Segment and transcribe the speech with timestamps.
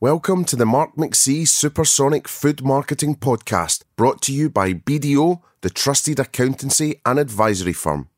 [0.00, 5.70] Welcome to the Mark McC Supersonic Food Marketing Podcast, brought to you by BDO, the
[5.70, 8.08] trusted accountancy and advisory firm.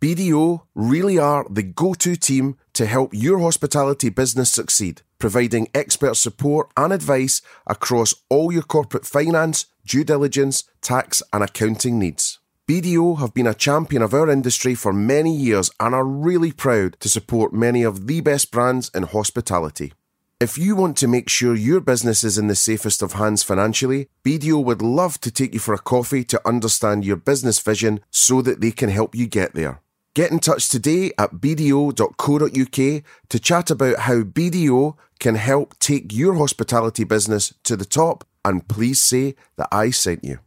[0.00, 6.16] BDO really are the go to team to help your hospitality business succeed, providing expert
[6.16, 12.40] support and advice across all your corporate finance, due diligence, tax, and accounting needs.
[12.68, 16.96] BDO have been a champion of our industry for many years and are really proud
[16.98, 19.92] to support many of the best brands in hospitality.
[20.40, 24.08] If you want to make sure your business is in the safest of hands financially,
[24.24, 28.40] BDO would love to take you for a coffee to understand your business vision so
[28.40, 29.82] that they can help you get there.
[30.14, 36.32] Get in touch today at bdo.co.uk to chat about how BDO can help take your
[36.36, 40.38] hospitality business to the top and please say that I sent you.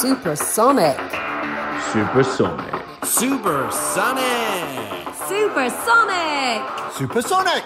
[0.00, 0.98] Supersonic.
[1.92, 2.74] Supersonic.
[3.04, 3.04] Supersonic.
[3.04, 4.96] Supersonic.
[5.28, 6.15] Supersonic.
[6.94, 7.64] Supersonic.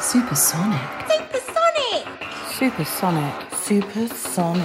[0.00, 0.80] Supersonic.
[1.08, 2.06] Supersonic.
[2.50, 3.34] Supersonic.
[3.54, 4.64] Supersonic.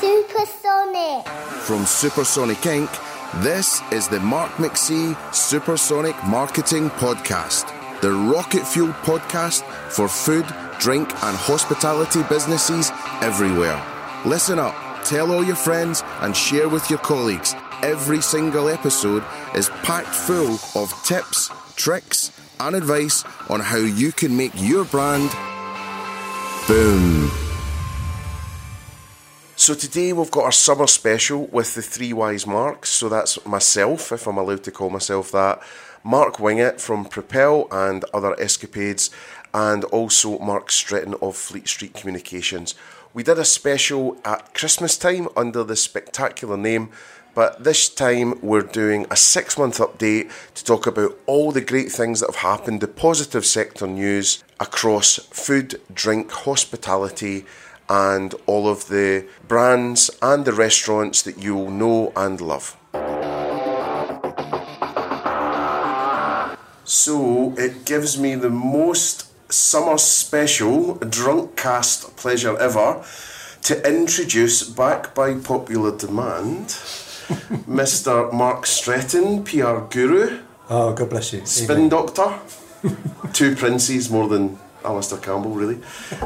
[0.00, 1.28] supersonic.
[1.66, 7.66] From Supersonic Inc., this is the Mark McC Supersonic Marketing Podcast,
[8.00, 10.46] the rocket fuel podcast for food,
[10.78, 12.90] drink, and hospitality businesses
[13.20, 13.82] everywhere.
[14.24, 17.54] Listen up, tell all your friends, and share with your colleagues.
[17.82, 24.36] Every single episode is packed full of tips, tricks, and advice on how you can
[24.36, 25.30] make your brand
[26.66, 27.30] boom.
[29.56, 32.90] So today we've got our summer special with the three wise marks.
[32.90, 35.62] So that's myself, if I'm allowed to call myself that,
[36.04, 39.10] Mark Wingett from Propel and other escapades,
[39.52, 42.74] and also Mark Stretton of Fleet Street Communications.
[43.14, 46.90] We did a special at Christmas time under the spectacular name
[47.36, 51.92] but this time we're doing a six month update to talk about all the great
[51.92, 57.44] things that have happened, the positive sector news across food, drink, hospitality,
[57.90, 62.74] and all of the brands and the restaurants that you'll know and love.
[66.84, 73.04] So it gives me the most summer special drunk cast pleasure ever
[73.64, 76.78] to introduce, back by popular demand,
[77.68, 78.32] Mr.
[78.32, 81.44] Mark Stretton, PR guru, Oh, God bless you.
[81.46, 82.38] spin doctor,
[83.32, 85.76] two princes more than Alastair Campbell, really,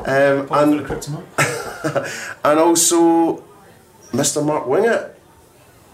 [0.06, 0.80] um, and
[2.44, 3.42] and also
[4.12, 4.44] Mr.
[4.44, 5.14] Mark Wingett,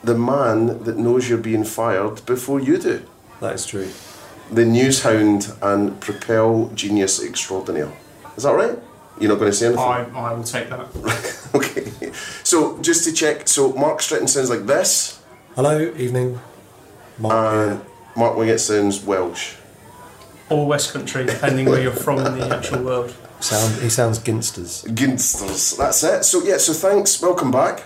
[0.03, 3.03] the man that knows you're being fired before you do,
[3.41, 3.89] That is true.
[4.51, 7.93] the news hound and propel genius extraordinaire.
[8.37, 8.79] Is that right?
[9.19, 9.85] You're not going to say anything.
[9.85, 11.43] I, I will take that.
[11.55, 12.13] Okay.
[12.45, 15.23] So just to check, so Mark Stretton sounds like this,
[15.55, 16.39] Hello, evening.
[17.19, 17.87] Mark and here.
[18.15, 19.55] Mark Wingett sounds Welsh.
[20.51, 23.15] Or West Country, depending where you're from in the actual world.
[23.41, 24.85] Sound, he sounds ginsters.
[24.95, 25.79] Ginsters.
[25.79, 26.25] That's it.
[26.25, 27.23] So yeah, so thanks.
[27.23, 27.85] Welcome back.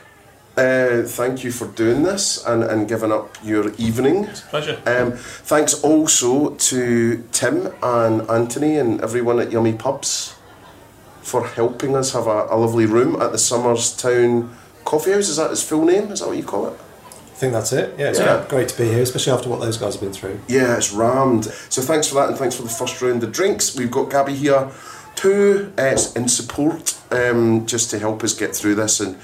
[0.57, 4.25] Uh, thank you for doing this and, and giving up your evening.
[4.25, 4.83] It's a Pleasure.
[4.85, 10.35] Um, thanks also to Tim and Anthony and everyone at Yummy Pubs
[11.23, 14.49] for helping us have a, a lovely room at the Summerstown
[14.85, 15.29] Coffee House.
[15.29, 16.11] Is that its full name?
[16.11, 16.79] Is that what you call it?
[17.13, 17.95] I think that's it.
[17.99, 18.37] Yeah, it's Yeah.
[18.39, 20.41] Great, great to be here, especially after what those guys have been through.
[20.47, 21.45] Yeah, it's rammed.
[21.69, 23.75] So thanks for that, and thanks for the first round of drinks.
[23.77, 24.71] We've got Gabby here
[25.15, 29.17] too, uh, in support, um, just to help us get through this and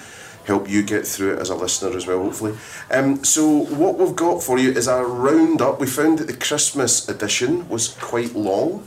[0.45, 2.57] help you get through it as a listener as well, hopefully.
[2.91, 5.81] Um, so what we've got for you is a roundup.
[5.81, 8.87] We found that the Christmas edition was quite long,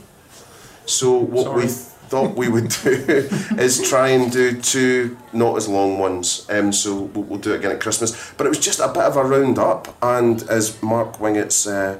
[0.86, 1.89] so what we Sorry.
[2.10, 6.44] Thought we would do is try and do two not as long ones.
[6.50, 8.32] Um, so we'll, we'll do it again at Christmas.
[8.36, 11.98] But it was just a bit of a roundup, and as Mark Wingett's uh,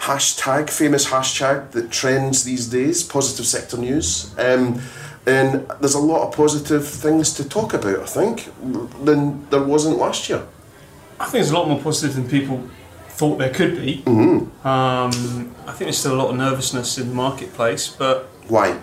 [0.00, 4.38] hashtag, famous hashtag that trends these days, positive sector news.
[4.38, 4.82] Um,
[5.26, 8.52] and there's a lot of positive things to talk about, I think,
[9.04, 10.46] than there wasn't last year.
[11.18, 12.68] I think there's a lot more positive than people
[13.08, 14.02] thought there could be.
[14.04, 14.66] Mm-hmm.
[14.68, 18.78] Um, I think there's still a lot of nervousness in the marketplace, but Why?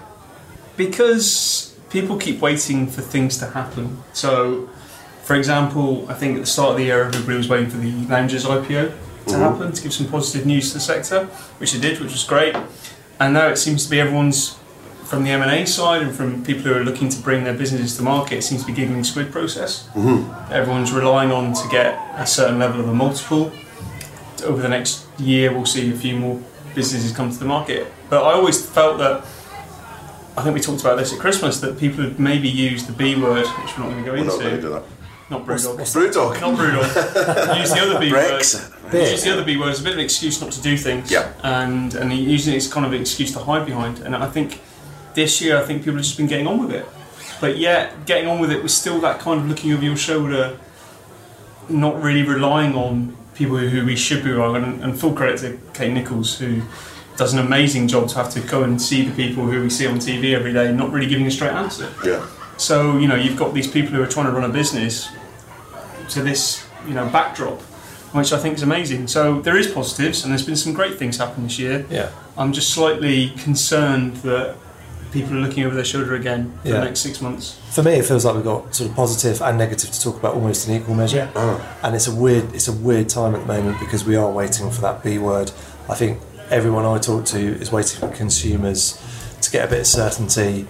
[0.78, 3.98] Because people keep waiting for things to happen.
[4.14, 4.70] So,
[5.24, 7.92] for example, I think at the start of the year, everybody was waiting for the
[8.06, 8.94] Loungers IPO to
[9.26, 9.42] mm-hmm.
[9.42, 11.26] happen to give some positive news to the sector,
[11.60, 12.56] which it did, which was great.
[13.20, 14.58] And now it seems to be everyone's
[15.12, 18.02] from the M&A side and from people who are looking to bring their businesses to
[18.02, 19.90] market, it seems to be Giggling Squid process.
[19.90, 20.54] Mm-hmm.
[20.54, 23.52] Everyone's relying on to get a certain level of a multiple.
[24.46, 26.42] Over the next year, we'll see a few more
[26.74, 27.92] businesses come to the market.
[28.10, 29.26] But I always felt that
[30.38, 33.16] I think we talked about this at Christmas that people had maybe used the B
[33.16, 34.84] word, which we're not going to go We're not going to into, do that.
[35.30, 35.78] not brewdog.
[35.78, 36.42] Brewdog.
[36.42, 37.58] Not brewdog.
[37.60, 38.32] Use the other B word.
[38.32, 38.94] Brexit.
[39.12, 41.12] Use the other B word as a bit of an excuse not to do things.
[41.12, 41.34] Yeah.
[41.44, 44.00] And and using it as kind of an excuse to hide behind.
[44.00, 44.62] And I think
[45.14, 46.86] this year, I think people have just been getting on with it.
[47.42, 50.58] But yet, getting on with it was still that kind of looking over your shoulder,
[51.68, 54.64] not really relying on people who we should be relying on.
[54.64, 56.62] And, and full credit to Kate Nicholls, who
[57.22, 59.86] does an amazing job to have to go and see the people who we see
[59.86, 61.88] on TV every day, not really giving a straight answer.
[62.04, 62.26] Yeah.
[62.58, 65.08] So you know you've got these people who are trying to run a business
[66.10, 67.60] to this you know backdrop,
[68.18, 69.08] which I think is amazing.
[69.08, 71.86] So there is positives, and there's been some great things happen this year.
[71.92, 72.10] Yeah.
[72.38, 74.56] I'm just slightly concerned that
[75.12, 76.80] people are looking over their shoulder again for Yeah.
[76.80, 77.60] the next six months.
[77.70, 80.34] For me, it feels like we've got sort of positive and negative to talk about
[80.34, 81.30] almost in equal measure.
[81.36, 81.62] Yeah.
[81.84, 84.72] And it's a weird, it's a weird time at the moment because we are waiting
[84.72, 85.52] for that B word.
[85.90, 86.20] I think
[86.52, 89.02] everyone I talk to is waiting for consumers
[89.42, 90.68] to get a bit of certainty.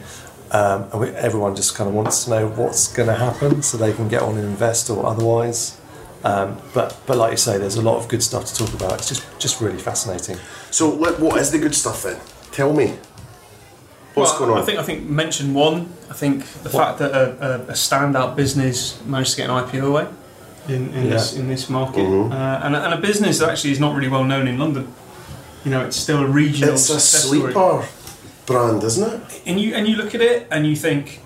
[0.52, 3.78] Um, and we, everyone just kind of wants to know what's going to happen so
[3.78, 5.78] they can get on and invest or otherwise.
[6.24, 8.94] Um, but but like you say, there's a lot of good stuff to talk about.
[9.00, 10.38] It's just just really fascinating.
[10.70, 12.20] So, let, what is the good stuff then?
[12.52, 12.94] Tell me.
[14.14, 14.58] What's Well, going on?
[14.60, 15.94] I think I think mention one.
[16.10, 19.84] I think the fact that a, a, a standout business managed to get an IPO
[19.88, 20.08] away
[20.68, 22.32] in, in this in this market, Mm-hmm.
[22.34, 24.94] uh, and, a, and a business that actually is not really well known in London.
[25.66, 27.42] You know, it's still a regional it's a success story.
[27.42, 27.86] sleeper
[28.46, 29.42] brand, isn't it?
[29.46, 31.22] and you and you look at it and you think,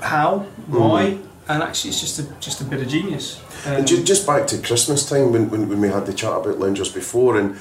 [0.00, 0.80] how, Mm.
[0.80, 1.18] why,
[1.48, 3.40] and actually it's just a just a bit of genius.
[3.66, 6.32] Um, And ju- just back to Christmas time when, when, when we had the chat
[6.32, 7.56] about loungers before, and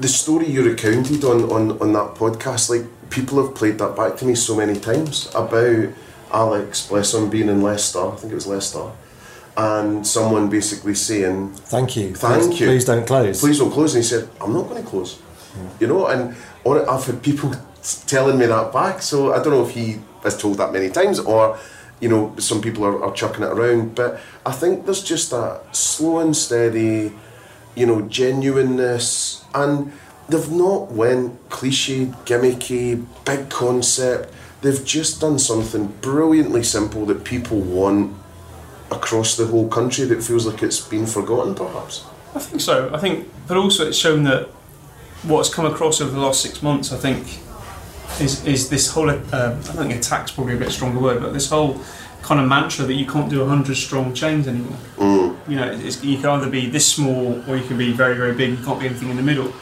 [0.00, 4.16] the story you recounted on, on, on that podcast, like people have played that back
[4.16, 5.88] to me so many times about
[6.32, 8.90] Alex, bless him, being in Leicester, I think it was Leicester,
[9.58, 12.14] and someone basically saying, Thank you.
[12.14, 12.66] Thank please, you.
[12.68, 13.40] Please don't close.
[13.40, 13.94] please don't close.
[13.94, 15.20] And he said, I'm not going to close.
[15.80, 17.52] You know, and on it, I've had people
[18.06, 19.02] telling me that back.
[19.02, 21.58] So I don't know if he has told that many times or,
[22.00, 23.96] you know, some people are, are chucking it around.
[23.96, 27.12] But I think there's just that slow and steady,
[27.74, 29.44] you know, genuineness.
[29.52, 29.90] And
[30.28, 34.32] they've not went cliche, gimmicky, big concept.
[34.60, 38.14] They've just done something brilliantly simple that people want
[38.90, 42.04] across the whole country that feels like it's been forgotten, perhaps.
[42.34, 42.90] I think so.
[42.94, 44.48] I think, but also it's shown that
[45.24, 47.40] what's come across over the last six months, I think,
[48.20, 49.10] is is this whole.
[49.10, 51.80] Uh, I don't think attack's probably a bit stronger word, but this whole
[52.22, 54.76] kind of mantra that you can't do hundred strong chains anymore.
[55.48, 58.34] You know, it's, you can either be this small or you can be very very
[58.34, 58.58] big.
[58.58, 59.52] You can't be anything in the middle.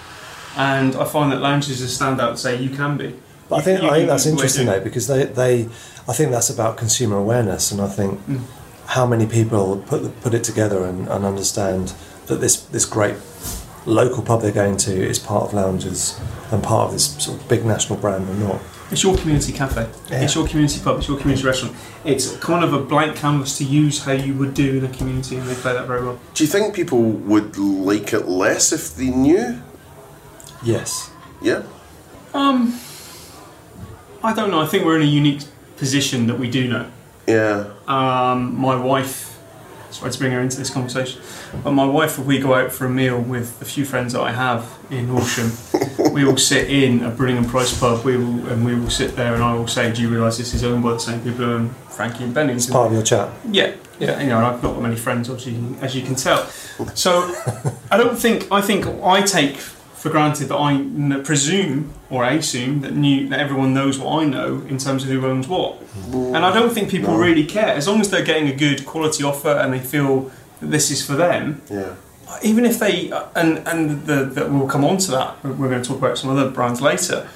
[0.57, 3.15] And I find that Loungers is stand out to say you can be.
[3.49, 5.69] But I think You- I think that's interesting though because they, they
[6.09, 8.19] I think that's about consumer awareness and I think
[8.87, 11.95] how many people put put it together and, and understand
[12.27, 13.17] that this this great
[13.85, 16.21] local pub they're going to is part of Loungers
[16.53, 18.61] and part of this sort of big national brand or not.
[18.91, 19.89] It's your community cafe.
[20.11, 20.23] Yeah.
[20.23, 20.99] It's your community pub.
[20.99, 21.77] It's your community restaurant.
[22.05, 25.37] It's kind of a blank canvas to use how you would do in a community,
[25.37, 26.21] and they play that very well.
[26.35, 29.61] Do you think people would like it less if they knew?
[30.63, 31.11] Yes.
[31.43, 31.65] Yeah.
[32.33, 32.79] Um.
[34.23, 34.61] I don't know.
[34.61, 35.43] I think we're in a unique
[35.77, 36.91] position that we do know.
[37.27, 37.71] Yeah.
[37.89, 39.39] Um, my wife,
[39.91, 41.21] sorry to bring her into this conversation,
[41.65, 44.21] but my wife, if we go out for a meal with a few friends that
[44.21, 45.51] I have in Horsham,
[46.13, 48.05] we will sit in a Brunning and Price pub.
[48.05, 50.55] We will, and we will sit there, and I will say, "Do you realise this
[50.55, 53.03] is owned by the same people who own Frankie and Benny's?" It's part of your
[53.03, 53.31] chat.
[53.51, 54.21] Yeah, yeah.
[54.21, 56.47] You know, I've not got many friends, obviously, as you can tell.
[56.95, 57.35] So,
[57.91, 59.59] I don't think I think I take
[59.97, 64.25] for granted that I presume or I assume that new that everyone knows what I
[64.25, 65.81] know in terms of who owns what,
[66.13, 69.25] and I don't think people really care as long as they're getting a good quality
[69.25, 70.31] offer and they feel
[70.61, 71.63] that this is for them.
[71.71, 71.95] Yeah.
[72.43, 75.43] Even if they and and the, that we'll come on to that.
[75.45, 77.29] We're going to talk about some other brands later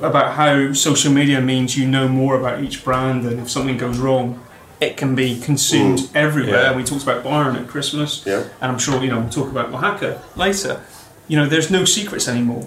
[0.00, 3.98] about how social media means you know more about each brand and if something goes
[3.98, 4.40] wrong
[4.80, 6.16] it can be consumed mm.
[6.16, 6.76] everywhere Yeah.
[6.76, 8.42] we talked about Byron at Christmas Yeah.
[8.60, 10.82] and I'm sure you know we'll talk about Wahaca later
[11.28, 12.66] you know there's no secrets anymore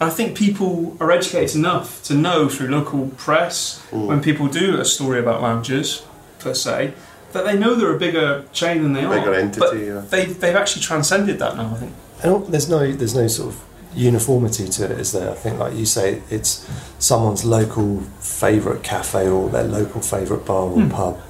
[0.00, 4.06] I think people are educated enough to know through local press mm.
[4.06, 6.04] when people do a story about Loungers
[6.40, 6.94] per se
[7.32, 10.00] that they know they're a bigger chain than they are Bigger entity, but yeah.
[10.10, 11.92] they've, they've actually transcended that now I think
[12.22, 15.30] And there's no there's no sort of uniformity to it, is there?
[15.30, 16.68] I think, like you say, it's
[16.98, 20.90] someone's local favourite cafe or their local favourite bar or hmm.
[20.90, 21.20] pub,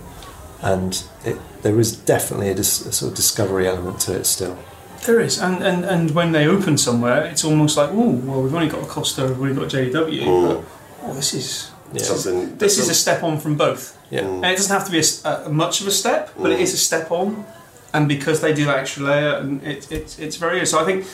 [0.63, 4.59] and it, there is definitely a, dis, a sort of discovery element to it still.
[5.07, 8.55] There is, and, and, and when they open somewhere, it's almost like, oh, well, we've
[8.55, 10.65] only got a Costa, we've only got JW, but
[11.03, 12.03] oh, this is Yeah.
[12.03, 12.57] Something.
[12.57, 13.99] this is a step on from both.
[14.11, 14.21] Yeah.
[14.21, 16.73] And it doesn't have to be a a much of a step, but it is
[16.73, 17.45] a step on,
[17.93, 20.69] and because they do that extra layer, and it, it, it's very good.
[20.69, 21.05] So I think,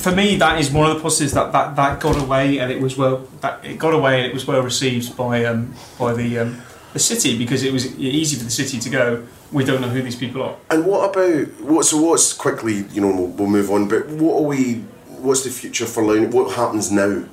[0.00, 2.80] for me, that is one of the positives that, that, that got away, and it
[2.80, 6.38] was well that it got away, and it was well received by um, by the
[6.38, 6.62] um,
[6.94, 9.26] the city because it was easy for the city to go.
[9.52, 10.56] We don't know who these people are.
[10.70, 11.84] And what about what?
[11.84, 12.86] So what's quickly?
[12.92, 13.88] You know, we'll, we'll move on.
[13.88, 14.76] But what are we?
[15.20, 16.32] What's the future for Lounge?
[16.32, 17.24] What happens now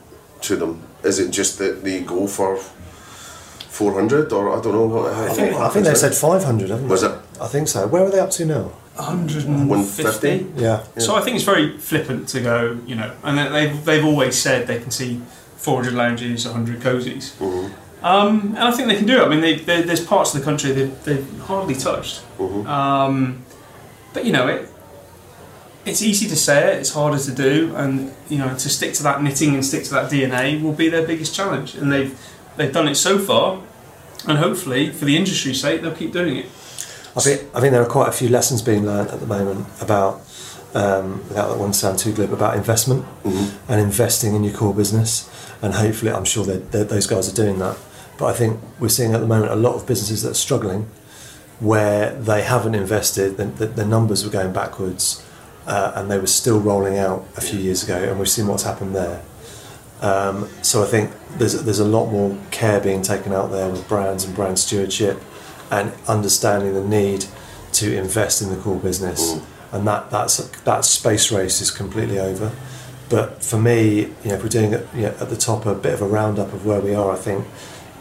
[0.41, 0.81] to them?
[1.03, 5.13] Is it just that they go for four hundred, or I don't know what?
[5.13, 6.91] I think, I think they said 500, haven't they?
[6.91, 7.11] Was it?
[7.39, 7.87] I think so.
[7.87, 8.71] Where are they up to now?
[8.95, 9.49] 150.
[9.67, 10.61] 150?
[10.61, 10.83] Yeah.
[10.97, 14.35] So I think it's very flippant to go, you know, and they- they've, they've always
[14.35, 15.21] said they can see
[15.61, 17.39] 400 lounges, 100 cozies.
[18.03, 19.23] Um, and I think they can do it.
[19.23, 22.23] I mean, they, they, there's parts of the country they've, they've hardly touched.
[22.65, 23.45] Um,
[24.13, 24.67] but, you know, it,
[25.85, 29.03] it's easy to say it, it's harder to do, and, you know, to stick to
[29.03, 31.75] that knitting and stick to that DNA will be their biggest challenge.
[31.75, 32.19] And they've,
[32.57, 33.61] they've done it so far,
[34.27, 36.45] and hopefully, for the industry's sake, they'll keep doing it.
[37.15, 39.67] I think, I think there are quite a few lessons being learned at the moment
[39.79, 40.21] about,
[40.73, 45.29] um, without that one sound too glib, about investment and investing in your core business.
[45.61, 47.77] And hopefully, I'm sure that those guys are doing that.
[48.17, 50.89] But I think we're seeing at the moment a lot of businesses that are struggling
[51.59, 55.23] where they haven't invested, the, the, the numbers were going backwards,
[55.67, 58.63] uh, and they were still rolling out a few years ago, and we've seen what's
[58.63, 59.21] happened there.
[60.01, 63.87] Um, so I think there's there's a lot more care being taken out there with
[63.87, 65.21] brands and brand stewardship,
[65.69, 67.25] and understanding the need
[67.73, 69.39] to invest in the core business,
[69.71, 72.51] and that that's that space race is completely over.
[73.11, 75.75] But for me, you know, if we're doing it you know, at the top a
[75.75, 77.45] bit of a roundup of where we are, I think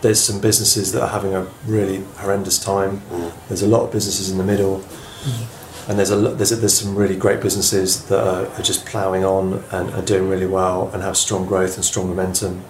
[0.03, 3.01] there's some businesses that are having a really horrendous time.
[3.11, 3.33] Mm.
[3.49, 5.89] There's a lot of businesses in the middle, mm.
[5.91, 9.25] and there's a there's a, there's some really great businesses that are, are just ploughing
[9.25, 12.63] on and are doing really well and have strong growth and strong momentum.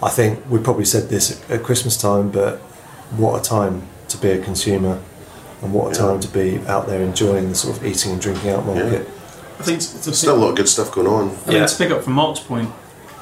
[0.00, 2.60] I think we probably said this at, at Christmas time, but
[3.18, 5.02] what a time to be a consumer,
[5.60, 8.50] and what a time to be out there enjoying the sort of eating and drinking
[8.50, 9.08] out market.
[9.58, 11.28] I think to, to Still a lot of good stuff going on.
[11.46, 11.66] I mean, Yeah.
[11.66, 12.70] to pick up from Mark's point,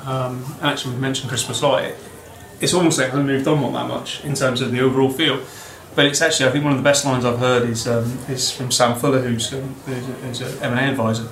[0.06, 1.94] um, and actually we mentioned Christmas light,
[2.60, 5.10] it's almost like it hasn't moved on not that much in terms of the overall
[5.10, 5.40] feel.
[5.94, 8.50] But it's actually, I think one of the best lines I've heard is um, is
[8.50, 11.28] from Sam Fuller, who's, um, who's, a, who's an M&A advisor.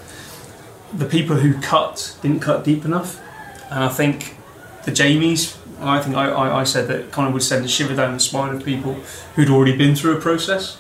[0.92, 3.18] The people who cut didn't cut deep enough,
[3.70, 4.36] and I think
[4.84, 5.56] the Jamies.
[5.80, 8.20] I think I, I, I said that kind of would send a shiver down the
[8.20, 8.94] spine of people
[9.34, 10.76] who'd already been through a process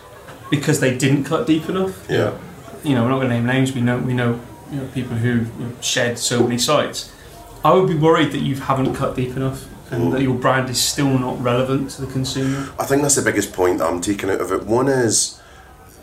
[0.50, 2.36] because they didn't cut deep enough Yeah.
[2.84, 3.72] You know, we're not going to name names.
[3.72, 5.46] We know we know, you know people who
[5.80, 7.12] shed so many sites.
[7.64, 10.80] I would be worried that you haven't cut deep enough and that your brand is
[10.82, 12.72] still not relevant to the consumer.
[12.78, 14.64] I think that's the biggest point I'm taking out of it.
[14.64, 15.40] One is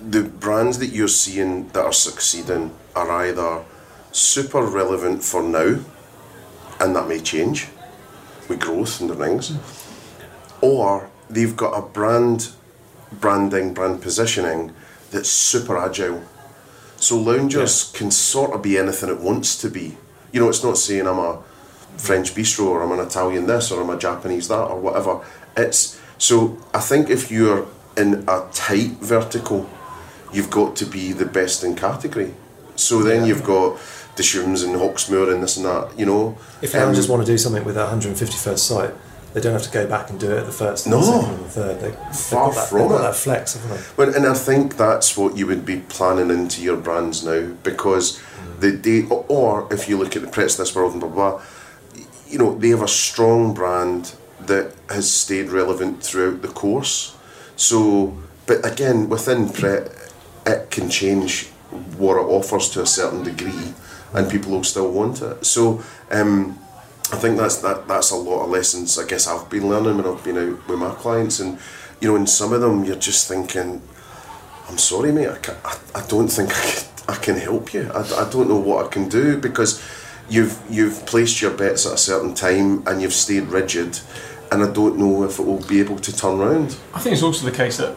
[0.08, 3.64] the brands that you're seeing that are succeeding are either
[4.12, 5.80] super relevant for now,
[6.80, 7.70] and that may change
[8.50, 9.54] with growth and the things,
[10.62, 12.50] or they've got a brand
[13.12, 14.74] branding, brand positioning
[15.12, 16.22] that's super agile.
[16.98, 19.98] So loungers can sort of be anything it wants to be.
[20.32, 21.42] You know, it's not saying I'm a
[21.98, 25.24] French bistro or I'm an Italian this or I'm a Japanese that or whatever.
[25.56, 29.70] It's so I think if you're in a tight vertical,
[30.34, 32.34] you've got to be the best in category.
[32.76, 33.80] So then you've got
[34.16, 36.38] the Shums and Hawksmoor and this and that, you know.
[36.62, 38.94] If loungers Um, want to do something with that 151st site,
[39.34, 41.00] they don't have to go back and do it at the first, No.
[41.00, 41.80] the second, the third.
[41.82, 42.98] They, they've Far that, from it.
[42.98, 43.84] that flex, haven't they?
[43.98, 48.22] Well, and I think that's what you would be planning into your brands now because
[48.60, 51.42] the day, or if you look at the Prets This World and blah, blah blah,
[52.28, 57.16] you know, they have a strong brand that has stayed relevant throughout the course.
[57.56, 59.92] So, but again, within Pret,
[60.46, 61.48] it can change
[61.98, 63.74] what it offers to a certain degree
[64.14, 65.46] and people will still want it.
[65.46, 66.58] So, um,
[67.12, 67.88] I think that's that.
[67.88, 69.00] That's a lot of lessons.
[69.00, 71.58] I guess I've been learning when I've been out with my clients, and
[72.02, 73.82] you know, in some of them, you're just thinking,
[74.68, 75.30] "I'm sorry, mate.
[75.30, 77.90] I, can, I, I don't think I can, I can help you.
[77.94, 79.82] I, I don't know what I can do because
[80.30, 84.00] you've you've placed your bets at a certain time and you've stayed rigid,
[84.52, 86.76] and I don't know if it will be able to turn round.
[86.94, 87.96] I think it's also the case that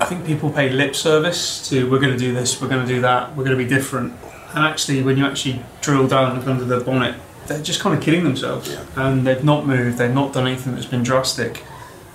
[0.00, 2.94] I think people pay lip service to we're going to do this, we're going to
[2.94, 4.12] do that, we're going to be different,
[4.54, 7.16] and actually, when you actually drill down under the bonnet,
[7.48, 10.86] they're just kind of kidding themselves, and they've not moved, they've not done anything that's
[10.86, 11.62] been drastic.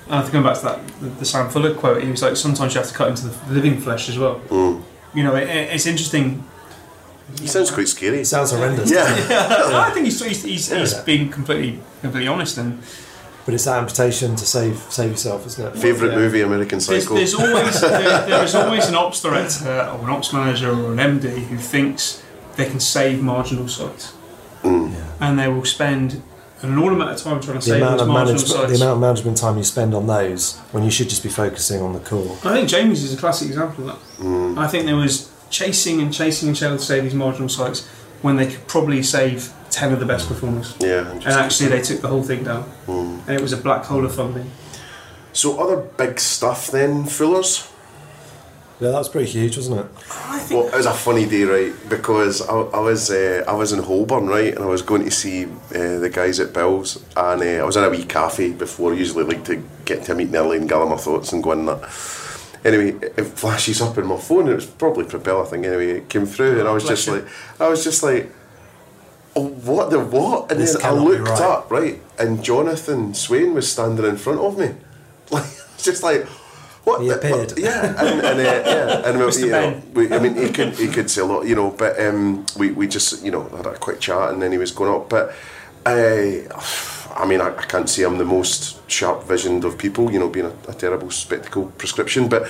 [0.07, 2.35] And I think going back to that, the, the Sam Fuller quote, he was like,
[2.35, 4.35] sometimes you have to cut into the living flesh as well.
[4.39, 4.81] Hmm.
[5.17, 6.43] You know, it, it- it's interesting
[7.39, 8.17] He sounds quite scary.
[8.19, 9.05] He sounds horrendous, Yeah.
[9.87, 12.81] I think he's, he's, he's, he's being completely completely honest and
[13.45, 15.79] but it's that amputation to save save yourself, isn't it?
[15.79, 16.15] Favorite Yeah.
[16.17, 17.15] movie, American there's, Psycho.
[17.15, 20.97] there's always there, there is always an ops director or an ops manager or an
[20.97, 22.21] MD who thinks
[22.57, 24.13] they can save marginal sites
[24.63, 24.93] Mm.
[25.19, 26.21] and they will spend
[26.61, 28.79] an enormous amount of time trying to The save amount those of marginal management, sites.
[28.79, 31.81] the amount of management time you spend on those when you should just be focusing
[31.81, 32.37] on the core.
[32.45, 34.23] I think Jamie's is a classic example of that.
[34.23, 34.57] Mm.
[34.59, 37.87] I think there was chasing and chasing and chasing to save these marginal sites
[38.21, 40.75] when they could probably save ten of the best performers.
[40.79, 43.19] yeah, And actually, they took the whole thing down, mm.
[43.27, 44.51] and it was a black hole of funding.
[45.33, 47.67] So other big stuff then, Fuller's.
[48.81, 49.85] Yeah, that was pretty huge, wasn't it?
[50.49, 51.71] Well, it was a funny day, right?
[51.87, 55.11] Because I, I was uh, I was in Holborn, right, and I was going to
[55.11, 58.91] see uh, the guys at Bill's, and uh, I was in a wee cafe before.
[58.91, 61.51] I usually like to get to a meeting early and gather my thoughts and go
[61.51, 61.79] in that.
[62.65, 65.63] Anyway, it flashes up in my phone, and it was probably Propel, I think.
[65.63, 67.27] Anyway, it came through, and I was just like,
[67.59, 68.31] I was just like,
[69.35, 70.51] oh, what the what?
[70.51, 71.41] And This then I cannot be looked right.
[71.41, 74.73] up, right, and Jonathan Swaine was standing in front of me,
[75.29, 75.45] like
[75.77, 76.25] just like.
[76.83, 77.53] What He the- appeared.
[77.59, 79.39] yeah, and, and uh, yeah, and we, Mr.
[79.39, 81.99] you know, we, I mean, he could he could say a lot, you know, but
[81.99, 84.91] um, we we just you know had a quick chat, and then he was going
[84.91, 85.07] up.
[85.09, 85.33] But
[85.85, 86.47] I,
[87.15, 90.29] I mean, I, I can't say I'm the most sharp visioned of people, you know,
[90.29, 92.43] being a, a terrible spectacle prescription, but.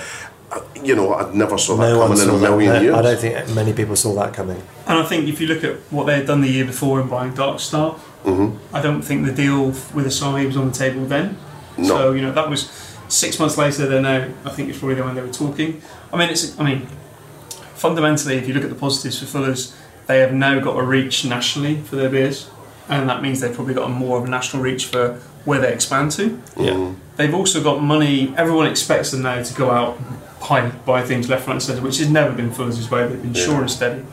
[0.52, 2.94] uh, You know, I never saw that No one coming in a million No, years.
[2.94, 4.60] I don't think many people saw that coming.
[4.86, 7.08] And I think if you look at what they had done the year before in
[7.08, 7.96] buying Dark Star,
[8.26, 11.36] I don't think the deal with Asahi was on the table then.
[11.78, 11.88] No.
[11.96, 12.68] So you know that was
[13.12, 13.86] six months later.
[13.86, 15.82] Then now I think it's probably the one they were talking.
[16.12, 16.86] I mean, it's I mean,
[17.74, 19.76] fundamentally, if you look at the positives for Fuller's,
[20.06, 22.50] they have now got a reach nationally for their beers,
[22.88, 25.72] and that means they've probably got a more of a national reach for where they
[25.72, 26.40] expand to.
[26.56, 26.92] Yeah.
[27.16, 28.34] They've also got money.
[28.36, 30.06] Everyone expects them now to go out and
[30.40, 33.06] buy, buy things left, right, and centre, which has never been Fuller's way.
[33.06, 34.04] They've been sure and steady,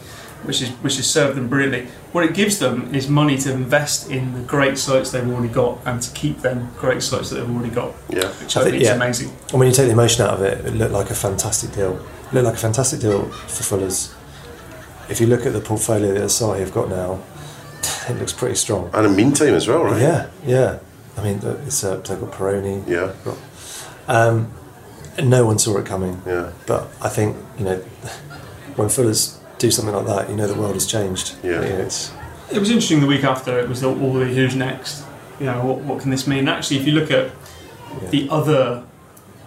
[0.44, 1.88] which is which has served them brilliantly.
[2.12, 5.80] What it gives them is money to invest in the great sites they've already got
[5.86, 8.72] and to keep them great sites that they've already got, Yeah, which I, I think
[8.74, 8.96] think- is yeah.
[8.96, 9.30] amazing.
[9.52, 11.98] And when you take the emotion out of it, it looked like a fantastic deal.
[12.28, 14.14] It looked like a fantastic deal for Fuller's.
[15.10, 17.20] If you look at the portfolio that Asahi have got now,
[18.10, 18.90] it looks pretty strong.
[18.94, 20.02] and in the meantime as well, right?
[20.02, 20.80] Yeah, yeah.
[21.18, 22.88] I mean, it's uh, they've got Peroni.
[22.88, 23.12] Yeah.
[23.26, 23.38] Got,
[24.08, 24.54] um,
[25.18, 26.22] and no one saw it coming.
[26.26, 26.52] Yeah.
[26.66, 27.78] But I think you know,
[28.76, 31.36] when Fuller's do something like that, you know the world has changed.
[31.44, 31.62] Yeah.
[31.62, 32.12] You know, it's
[32.52, 33.60] It was interesting the week after.
[33.60, 35.06] It was all the who's next.
[35.40, 36.48] You know what, what can this mean?
[36.50, 37.32] Actually, if you look at
[38.12, 38.84] the other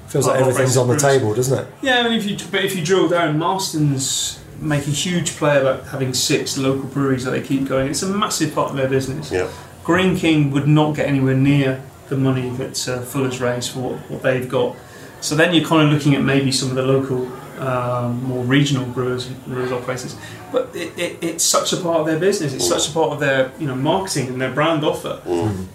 [0.07, 1.03] feels like everything's on the Brewers.
[1.03, 1.67] table, doesn't it?
[1.81, 5.61] Yeah, I mean, if you but if you drill down, Marston's make a huge play
[5.61, 7.91] about having six local breweries that they keep going.
[7.91, 9.33] It's a massive part of their business.
[9.33, 9.51] Yeah.
[9.83, 14.11] Greene King would not get anywhere near the money that uh, Fuller's raised for what,
[14.11, 14.77] what they've got.
[15.21, 17.31] So then you're kind of looking at maybe some of the local,
[17.63, 20.17] um, more regional brewers, brewers operators.
[20.51, 22.53] But it, it, it's such a part of their business.
[22.53, 25.21] It's such a part of their you know marketing and their brand offer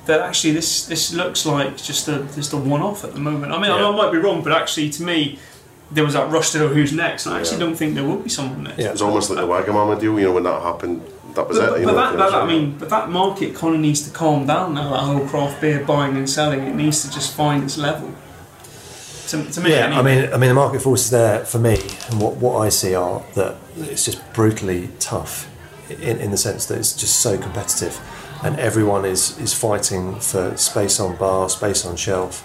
[0.05, 3.51] that actually this this looks like just a just a one off at the moment.
[3.53, 3.89] I mean, I, Yeah.
[3.89, 5.39] I might be wrong, but actually to me.
[5.89, 7.65] There was that rush to know who's next, and I actually Yeah.
[7.67, 8.77] don't think there will be someone next.
[8.77, 8.91] Yeah.
[8.91, 11.01] It's almost like the Wagamama deal, you know, when that happened,
[11.33, 11.71] that was But, it.
[11.71, 14.09] but you know, that, kind that, I mean, but that market kind of needs to
[14.11, 14.89] calm down now.
[14.91, 18.09] That whole craft beer buying and selling, it needs to just find its level.
[19.27, 22.21] To, to me, Yeah, I mean, I mean, the market forces there for me, and
[22.21, 25.49] what, what I see are that it's just brutally tough,
[25.89, 27.99] in, in the sense that it's just so competitive,
[28.43, 32.43] and everyone is is fighting for space on bar, space on shelf,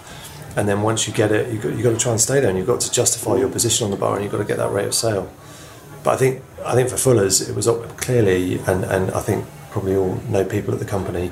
[0.57, 2.49] and then once you get it, you got you got to try and stay there,
[2.49, 4.57] and you've got to justify your position on the bar, and you've got to get
[4.57, 5.31] that rate of sale.
[6.03, 9.45] But I think I think for Fuller's, it was up clearly, and, and I think
[9.71, 11.31] probably all know people at the company.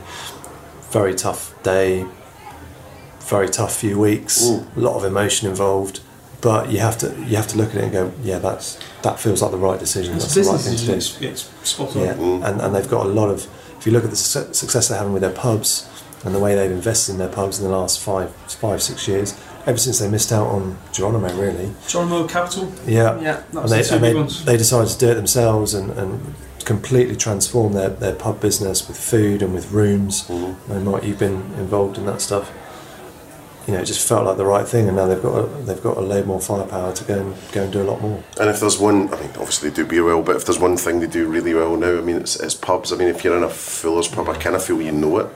[0.91, 2.05] Very tough day,
[3.31, 6.01] very tough few weeks, a lot of emotion involved.
[6.41, 9.19] But you have to you have to look at it and go, yeah, that's that
[9.19, 10.13] feels like the right decision.
[10.17, 11.27] That's the right thing to it's, do.
[11.27, 12.01] it's spot on.
[12.03, 12.13] Yeah,
[12.47, 13.47] and, and they've got a lot of.
[13.77, 15.89] If you look at the success success they're having with their pubs
[16.23, 19.39] and the way they've invested in their pubs in the last five five six years,
[19.65, 21.71] ever since they missed out on Geronimo, really.
[21.87, 22.71] Geronimo Capital.
[22.85, 24.45] Yeah, Yeah, and they, the two and big they, ones.
[24.45, 28.97] they decided to do it themselves and, and completely transform their, their pub business with
[28.97, 30.27] food and with rooms.
[30.27, 30.71] Mm-hmm.
[30.71, 32.51] And Mike, you've been involved in that stuff.
[33.67, 35.81] You know, it just felt like the right thing, and now they've got a, they've
[35.83, 38.23] got a load more firepower to go and go and do a lot more.
[38.39, 40.77] And if there's one, I mean, obviously they do beer well, but if there's one
[40.77, 42.91] thing they do really well now, I mean, it's, it's pubs.
[42.91, 45.27] I mean, if you're in a Fuller's pub, I kind of feel you know it.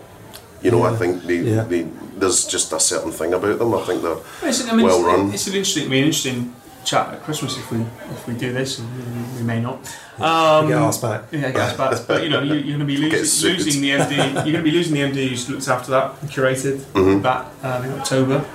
[0.64, 1.64] You know, I think they, Yeah.
[1.66, 1.84] they,
[2.18, 3.74] there's just a certain thing about them.
[3.76, 4.18] I think they're
[4.50, 5.32] It's, I mean, well it's, run.
[5.34, 6.56] It's an interesting, I mean, interesting
[6.86, 9.76] chat at Christmas if we if we do this, and we, we may not.
[10.20, 11.24] Um, We get asked back.
[11.32, 12.08] Yeah, get asked back.
[12.08, 13.66] But you know, you, you're going to be losing, suited.
[13.66, 14.18] losing the MD.
[14.18, 17.22] You're going to be losing the MD who's looked after that, curated Mm-hmm.
[17.24, 18.46] that um, in October.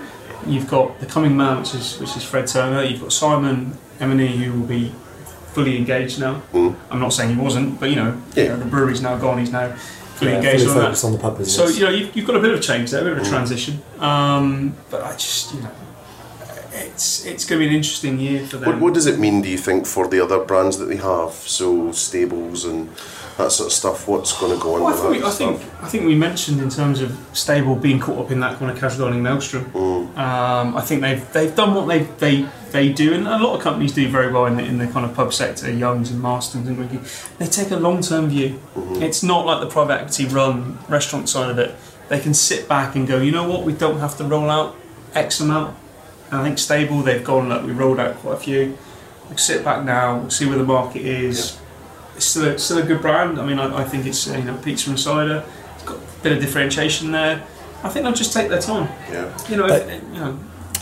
[0.46, 2.82] You've got the coming man, which is which is Fred Turner.
[2.82, 4.92] You've got Simon Emeny, who will be
[5.52, 6.40] fully engaged now.
[6.54, 8.36] I'm not saying he wasn't, but you know, Mm.
[8.36, 8.42] Yeah.
[8.44, 9.38] you know, the brewery's now gone.
[9.38, 9.68] He's now
[10.14, 10.84] fully Yeah, engaged fully on that.
[10.86, 12.90] focused on the pub So you know you've, you've got a bit of a change
[12.90, 13.20] there, a bit Mm.
[13.20, 13.82] of a transition.
[13.98, 15.70] Um, but I just you know,
[16.72, 18.70] it's it's going to be an interesting year for them.
[18.70, 21.32] What, what does it mean, do you think, for the other brands that they have?
[21.32, 22.88] So stables and
[23.36, 24.06] that sort of stuff.
[24.06, 25.60] What's going to go on Well, I, thought we, I think?
[25.82, 28.78] I think we mentioned in terms of stable being caught up in that kind of
[28.78, 29.64] casual dining maelstrom.
[29.72, 30.16] Mm.
[30.16, 33.62] Um, I think they've they've done what they they they do, and a lot of
[33.62, 36.66] companies do very well in the, in the kind of pub sector, Youngs and Marstons
[36.66, 37.04] and Greene King.
[37.38, 38.60] They take a long term view.
[38.74, 39.02] Mm-hmm.
[39.02, 41.74] It's not like the private equity run restaurant side of it.
[42.08, 44.76] They can sit back and go, you know what, we don't have to roll out
[45.14, 45.76] X amount.
[46.30, 48.78] And I think stable, they've gone, look, we rolled out quite a few.
[49.28, 51.58] We'll sit back now, see where the market is.
[52.16, 53.38] It's still a, still a good brand.
[53.40, 55.44] I mean, I, I think it's uh, you know pizza and cider.
[55.74, 57.42] It's got a bit of differentiation there.
[57.82, 58.88] I think they'll just take their time.
[59.10, 59.36] Yeah.
[59.48, 60.38] You know, But- if, you know,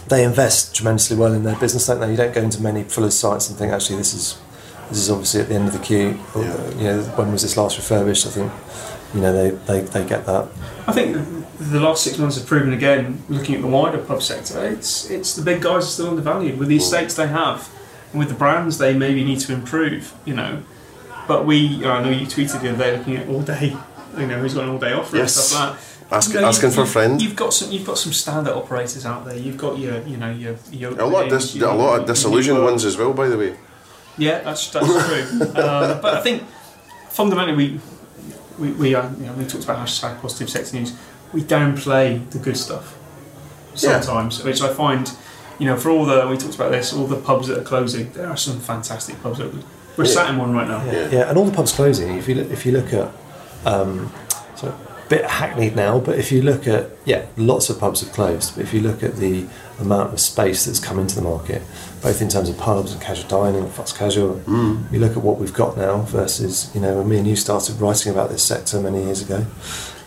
[0.09, 2.11] they invest tremendously well in their business, don't they?
[2.11, 4.41] You don't go into many Fuller's sites and think actually this is
[4.89, 6.19] this is obviously at the end of the queue.
[6.35, 6.69] Or, Yeah.
[6.71, 8.27] You know, when was this last refurbished?
[8.27, 8.53] I think
[9.15, 10.49] you know they, they, they get that.
[10.87, 11.17] I think
[11.59, 15.35] the last six months have proven again, looking at the wider pub sector, it's it's
[15.35, 17.69] the big guys are still undervalued with the estates they have,
[18.13, 20.15] and with the brands they maybe need to improve.
[20.25, 20.63] You know,
[21.27, 23.77] but we, I know you tweeted the other day looking at all day,
[24.17, 25.37] you know, who's got an all day offer Yes.
[25.37, 25.85] and stuff like that.
[26.11, 27.21] Ask, You know, asking for a friend.
[27.21, 27.71] You've got some.
[27.71, 29.37] You've got some standout operators out there.
[29.37, 32.63] You've got your, you know, your, your A lot of dis- a lot of disillusioned
[32.63, 33.57] ones as well, by the way.
[34.17, 35.41] Yeah, that's that's true.
[35.43, 36.45] um, but I think
[37.11, 37.81] fundamentally we
[38.59, 40.97] we, we are, you know, we talked about hashtag positive sector news.
[41.33, 42.97] We downplay the good stuff
[43.75, 44.01] Yeah.
[44.01, 45.11] sometimes, which I find,
[45.59, 48.11] you know, for all the we talked about this, all the pubs that are closing,
[48.15, 49.39] there are some fantastic pubs.
[49.39, 49.53] That
[49.97, 50.11] we're Yeah.
[50.13, 50.83] sat in one right now.
[50.87, 51.09] Yeah.
[51.11, 52.17] yeah, and all the pubs closing.
[52.17, 53.09] If you look, if you look at,
[53.67, 54.11] um,
[54.57, 58.13] so a bit hackneyed now, but if you look at yeah, lots of pubs have
[58.13, 58.55] closed.
[58.57, 59.45] But if you look at the
[59.81, 61.63] amount of space that's come into the market,
[62.03, 64.41] both in terms of pubs and casual dining, fast casual,
[64.93, 67.81] you look at what we've got now versus you know when me and you started
[67.81, 69.45] writing about this sector many years ago.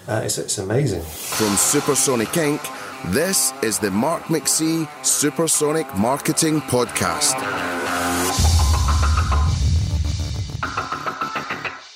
[0.07, 1.01] Uh, it's, it's amazing.
[1.01, 7.37] From Supersonic Inc., this is the Mark McC Supersonic Marketing Podcast.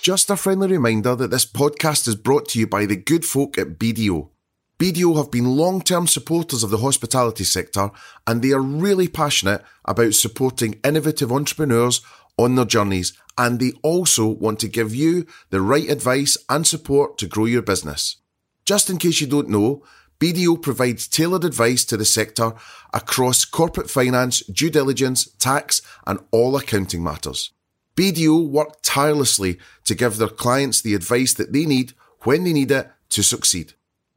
[0.01, 3.57] Just a friendly reminder that this podcast is brought to you by the good folk
[3.57, 4.29] at BDO.
[4.77, 7.89] BDO have been long term supporters of the hospitality sector
[8.27, 12.01] and they are really passionate about supporting innovative entrepreneurs
[12.37, 17.17] on their journeys and they also want to give you the right advice and support
[17.17, 18.17] to grow your business.
[18.65, 19.83] Just in case you don't know,
[20.19, 22.53] BDO provides tailored advice to the sector
[22.93, 27.51] across corporate finance, due diligence, tax, and all accounting matters.
[27.95, 32.71] BDO work tirelessly to give their clients the advice that they need when they need
[32.71, 33.73] it to succeed.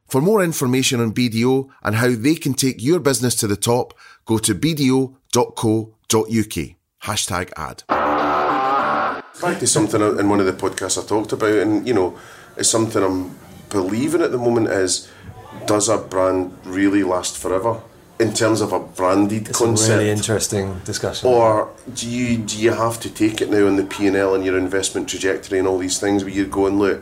[0.07, 3.93] For more information on BDO and how they can take your business to the top,
[4.25, 5.15] go to bdo.co.uk.
[7.03, 8.08] Hashtag ad.
[9.41, 12.17] Back to something in one of the podcasts I talked about, and you know,
[12.57, 13.37] it's something I'm
[13.69, 15.09] believing at the moment is
[15.65, 17.81] does a brand really last forever
[18.19, 19.91] in terms of a branded It's concept?
[19.91, 21.29] a really interesting discussion.
[21.29, 24.35] Or do you do you have to take it now on the P and L
[24.35, 27.01] and your investment trajectory and all these things where you go and look,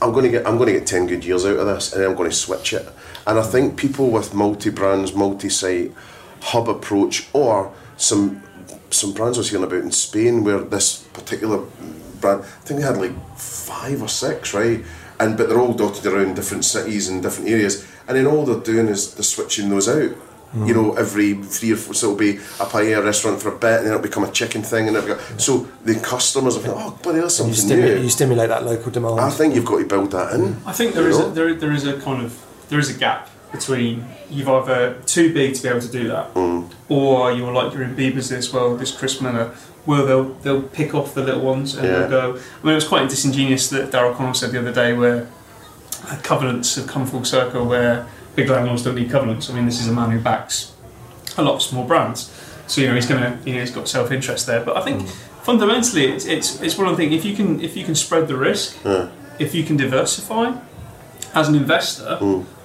[0.00, 2.02] I'm going to get I'm going to get ten good years out of this, and
[2.02, 2.88] then I'm going to switch it.
[3.26, 5.92] And I think people with multi brands, multi site,
[6.40, 8.42] hub approach, or some
[8.90, 11.64] some brands I was hearing about in Spain where this particular
[12.20, 14.84] brand, I think they had like five or six, right?
[15.20, 18.60] And but they're all dotted around different cities and different areas, and then all they're
[18.60, 20.16] doing is they're switching those out.
[20.52, 20.66] Hmm.
[20.66, 23.78] You know, every three or four, so it'll be a paella restaurant for a bit,
[23.78, 26.98] and then it'll become a chicken thing, and it'll so the customers are like, oh,
[27.02, 28.02] but there's you, something stimu- new.
[28.02, 29.20] you stimulate that local demand.
[29.20, 30.56] I think you've got to build that in.
[30.66, 33.30] I think there you a, there, there is a kind of there is a gap
[33.52, 36.70] between you've either too big to be able to do that, Mm.
[36.88, 39.50] or you're like you're in Piper's this well this Chris Miller
[39.84, 41.98] where they'll they'll pick off the little ones and Yeah.
[42.06, 42.30] they'll go.
[42.62, 45.26] I mean, it was quite disingenuous that Daryl Connell said the other day where
[46.10, 49.50] uh, covenants have come full circle where big landlords don't need covenants.
[49.50, 50.72] I mean, this is a man who backs
[51.36, 52.30] a lot of small brands,
[52.66, 54.60] so you know he's gonna you know he's got self interest there.
[54.64, 55.08] But I think
[55.42, 58.28] fundamentally it's, it's it's one of the things if you can if you can spread
[58.28, 58.76] the risk,
[59.38, 60.52] if you can diversify
[61.34, 62.18] as an investor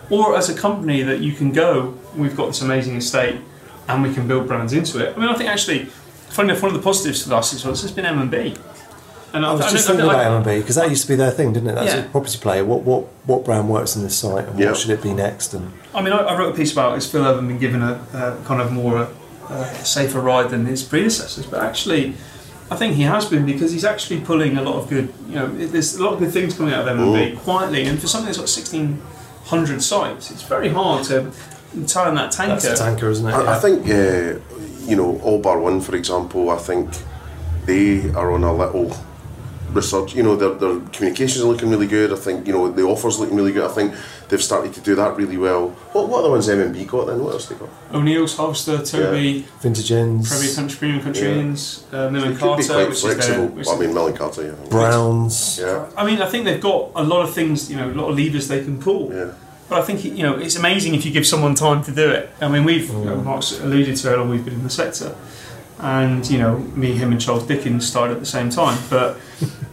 [0.09, 3.39] or as a company that you can go, we've got this amazing estate
[3.87, 5.15] and we can build brands into it.
[5.15, 5.85] I mean, I think actually,
[6.29, 8.31] funny enough, one of the positives for the last six months has been M and
[8.31, 8.55] B.
[9.33, 11.69] And I was just thinking about M&B because that used to be their thing, didn't
[11.69, 11.75] it?
[11.75, 11.99] That's Yeah.
[12.05, 12.63] a property player.
[12.63, 14.67] What what what brand works in this site and Yeah.
[14.69, 15.53] what should it be next?
[15.53, 17.99] And I mean, I, I wrote a piece about is Phil Urban been given a,
[18.13, 19.09] a kind of more
[19.49, 22.15] a, a safer ride than his predecessors, but actually,
[22.71, 25.13] I think he has been because he's actually pulling a lot of good.
[25.27, 28.07] You know, there's a lot of good things coming out of M&B quietly, and for
[28.07, 29.01] something that's got sixteen
[29.47, 31.31] hundred sites, it's very hard to
[31.87, 32.53] tie in that tanker.
[32.55, 33.33] that's a tanker, isn't it?
[33.33, 33.59] I, I Yeah.
[33.59, 34.39] think, uh,
[34.89, 36.89] you know, All Bar One, for example, I think
[37.65, 38.95] they are on a little
[39.73, 40.15] research.
[40.15, 42.11] You know, their, their communications are looking really good.
[42.11, 43.63] I think, you know, the offers looking really good.
[43.69, 43.93] I think
[44.29, 45.69] they've started to do that really well.
[45.93, 47.23] What, what other ones M&B got then?
[47.23, 47.69] What else they got?
[47.93, 51.35] O'Neill's, Harvester, Toby, Vintage inns, Premier Country, Premium Country Yeah.
[51.35, 53.19] Inns, uh, Mill They and could be Carter, quite which flexible.
[53.19, 53.47] is their.
[53.47, 54.69] Which I mean, Miller and Carter, yeah.
[54.69, 55.59] Browns.
[55.61, 55.89] Yeah.
[55.97, 58.17] I mean, I think they've got a lot of things, you know, a lot of
[58.17, 59.13] levers they can pull.
[59.13, 59.31] Yeah.
[59.69, 62.29] But I think you know it's amazing if you give someone time to do it.
[62.39, 65.13] I mean, we've you know, Mark's alluded to how long we've been in the sector.
[65.79, 68.77] And you know me, him, and Charles Dickens started at the same time.
[68.89, 69.17] But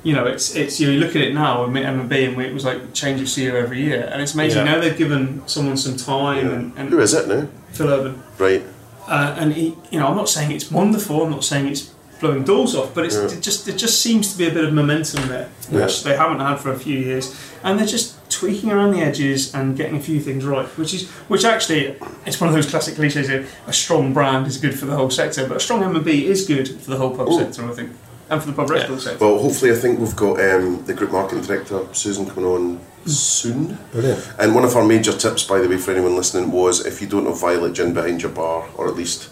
[0.03, 2.25] you know, it's it's you, know, you look at it now, and M and B,
[2.25, 4.67] and it was like change of CEO every year, and it's amazing.
[4.67, 4.75] Yeah.
[4.75, 7.49] Now they've given someone some time, and, and Who is it now?
[7.73, 8.23] Phil Urban.
[8.39, 8.63] Right.
[9.07, 11.23] Uh, and he, you know, I'm not saying it's wonderful.
[11.23, 11.91] I'm not saying it's
[12.21, 13.37] blowing doors off, but it's Yeah.
[13.39, 16.11] it just it just seems to be a bit of momentum there, which Yeah.
[16.11, 19.77] they haven't had for a few years, and they're just tweaking around the edges and
[19.77, 23.29] getting a few things right, which is which actually it's one of those classic cliches.
[23.29, 26.05] That a strong brand is good for the whole sector, but a strong M and
[26.05, 27.39] B is good for the whole pub Ooh.
[27.39, 27.91] sector, I think,
[28.31, 29.25] and for the pub restaurant sector.
[29.25, 33.79] Well, hopefully, I think we've got um, the group marketing director Susan coming on soon.
[33.93, 34.33] Brilliant.
[34.39, 37.07] And one of our major tips, by the way, for anyone listening, was if you
[37.07, 39.31] don't have violet gin behind your bar, or at least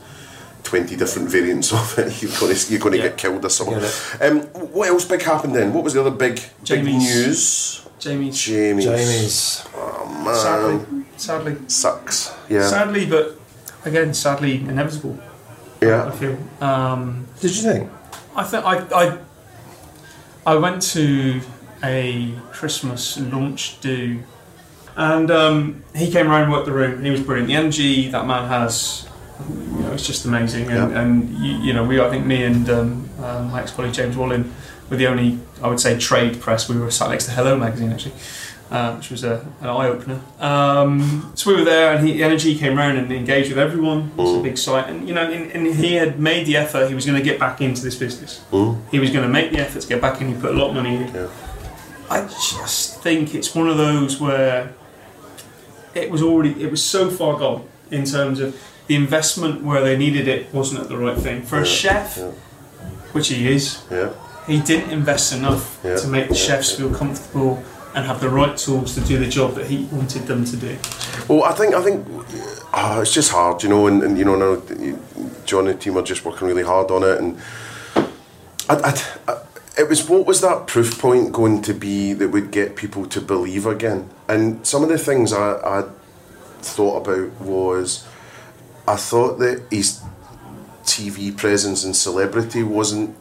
[0.63, 3.09] twenty different variants of it, you're going to you're going to Yeah.
[3.09, 3.81] get killed or something.
[3.81, 4.41] Get Um,
[4.73, 5.73] what else big happened then?
[5.73, 7.82] What was the other big big news?
[8.03, 8.85] Jamie's Jamie's.
[8.85, 9.65] Jamie's.
[9.77, 12.35] Oh man, sadly, sadly, sucks.
[12.49, 13.39] Yeah, sadly, but
[13.85, 15.19] again, sadly inevitable.
[15.81, 16.07] Yeah.
[16.07, 16.37] I feel.
[16.61, 17.91] Um, Did you think?
[18.35, 19.19] I think I, I
[20.47, 21.41] I went to
[21.85, 24.21] a Christmas launch do,
[24.97, 27.49] and um, he came around and worked the room, and he was brilliant.
[27.49, 29.09] The energy that man has,
[29.49, 30.69] you know, it's just amazing.
[30.71, 31.01] And, Yeah.
[31.01, 34.53] and you, you know, we I think me and um, um, my ex-colleague James Wallin
[34.93, 36.69] were the only I would say trade press.
[36.69, 38.15] We were sat next to Hello magazine actually.
[38.71, 40.19] Uh, which was a, an eye opener.
[40.41, 44.13] Um, so we were there, and he, the energy came around and engaged with everyone.
[44.13, 46.89] It was a big site, and you know, and, and he had made the effort.
[46.89, 48.43] He was going to get back into this business.
[48.51, 48.81] Mm.
[48.91, 50.29] He was going to make the effort to get back in.
[50.29, 51.15] He put a lot of money in.
[51.15, 51.29] Yeah.
[52.09, 54.73] I just think it's one of those where
[55.95, 59.99] it was already it was so far gone in terms of the investment where they
[59.99, 62.31] needed it wasn't at the right thing for a chef, yeah.
[63.13, 63.83] which he is.
[63.91, 64.15] Yeah.
[64.47, 67.63] He didn't invest enough Yeah, to make the chefs feel comfortable
[67.95, 70.79] and have the right tools to do the job that he wanted them to do.
[71.29, 72.07] Well, I think I think
[72.73, 74.63] ah, it's just hard, you know, and, and you know now
[75.45, 77.39] John and the team are just working really hard on it, and
[78.69, 79.39] I, I, I,
[79.79, 83.21] it was what was that proof point going to be that would get people to
[83.21, 84.11] believe again?
[84.29, 85.85] And some of the things I, I
[86.61, 88.07] thought about was
[88.87, 90.03] I thought that his
[90.85, 93.17] TV presence and celebrity wasn't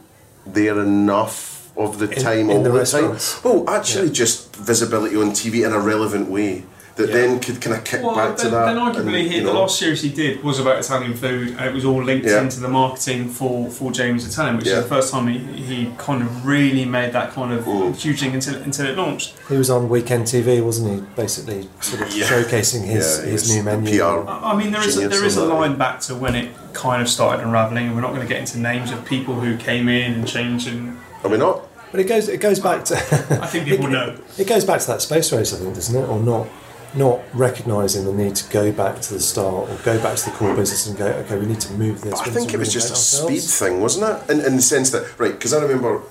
[0.46, 3.10] there enough of the In- time in all the the, time.
[3.44, 6.64] Well, oh, actually, just visibility on TV in a relevant way
[6.96, 7.14] that Yeah.
[7.14, 8.66] then could kind of kick Well, back to that.
[8.66, 11.64] then arguably, and, he, you the last series he did was about Italian food, and
[11.66, 12.42] it was all linked Yeah.
[12.42, 14.78] into the marketing for, for Jamie's Italian, which Yeah.
[14.78, 17.96] is the first time he, he kind of really made that kind of Mm.
[17.96, 19.34] huge link until, until it launched.
[19.48, 21.06] He was on Weekend TV, wasn't he?
[21.16, 22.26] Basically, sort of Yeah.
[22.26, 23.98] showcasing his, Yeah, his was new the menu.
[23.98, 24.28] PR.
[24.28, 25.54] I I mean, there is a, there is a on that.
[25.54, 28.38] line back to when it kind of started unraveling, and we're not going to get
[28.40, 30.68] into names of people who came in and changed.
[30.68, 31.68] And Are we not?
[31.90, 32.96] But it goes it goes back to
[33.42, 34.14] I think people know.
[34.38, 36.08] it goes back to that space race, I think, doesn't it?
[36.08, 36.46] Or not
[36.94, 40.36] not recognising the need to go back to the start or go back to the
[40.36, 42.20] core business and go, okay, we need to move this.
[42.20, 42.92] I think it was just a
[43.26, 44.30] reinvent speed thing, wasn't it?
[44.30, 46.02] In, in the sense that, right, because I remember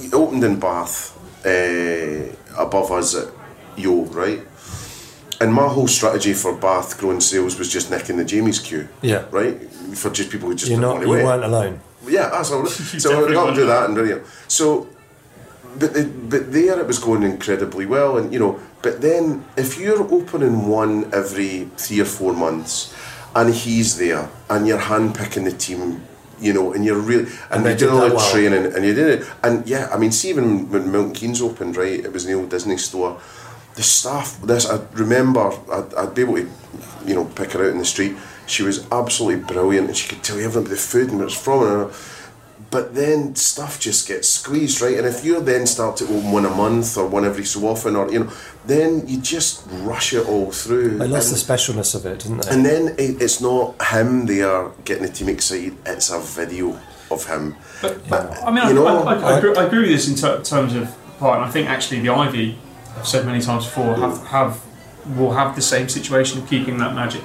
[0.00, 3.28] he opened in Bath uh, above us at
[3.76, 4.40] Yo, right?
[5.40, 9.24] And my whole strategy for Bath growing sales was just nicking the Jamie's queue, Yeah.
[9.30, 9.60] right?
[9.94, 11.80] For just people who just You're didn't you weren't alone.
[12.06, 12.66] Yeah, that's all.
[12.66, 14.24] so we definitely got to do that and brilliant.
[14.48, 14.88] So,
[15.78, 18.60] but the, but there it was going incredibly well, and you know.
[18.82, 22.94] But then if you're opening one every three or four months,
[23.34, 26.02] and he's there, and you're handpicking the team,
[26.40, 28.32] you know, and you're really and, they you're doing all the well.
[28.32, 31.76] training, and you did it, and yeah, I mean, see even when Milton Keynes opened,
[31.76, 32.00] right?
[32.04, 33.20] It was in the old Disney store.
[33.74, 36.48] The staff, this I remember, I'd, I'd be able to,
[37.04, 38.16] you know, pick her out in the street.
[38.46, 41.26] She was absolutely brilliant, and she could tell you everything about the food and where
[41.26, 41.62] it's from.
[41.62, 41.92] And,
[42.70, 44.96] but then stuff just gets squeezed, right?
[44.98, 47.96] And if you then start to open one a month or one every so often,
[47.96, 48.32] or you know,
[48.66, 50.98] then you just rush it all through.
[50.98, 52.50] They lost and, the specialness of it, didn't they?
[52.50, 56.78] and then it, it's not him there getting the team excited; it's a video
[57.10, 57.54] of him.
[57.82, 59.90] But, but I mean, I, You know, I, I, I, I- agree, I agree with
[59.90, 62.58] this in ter- terms of part, and I think actually the Ivy,
[62.96, 64.60] I've said many times before, have, have
[65.16, 67.22] will have the same situation of keeping that magic.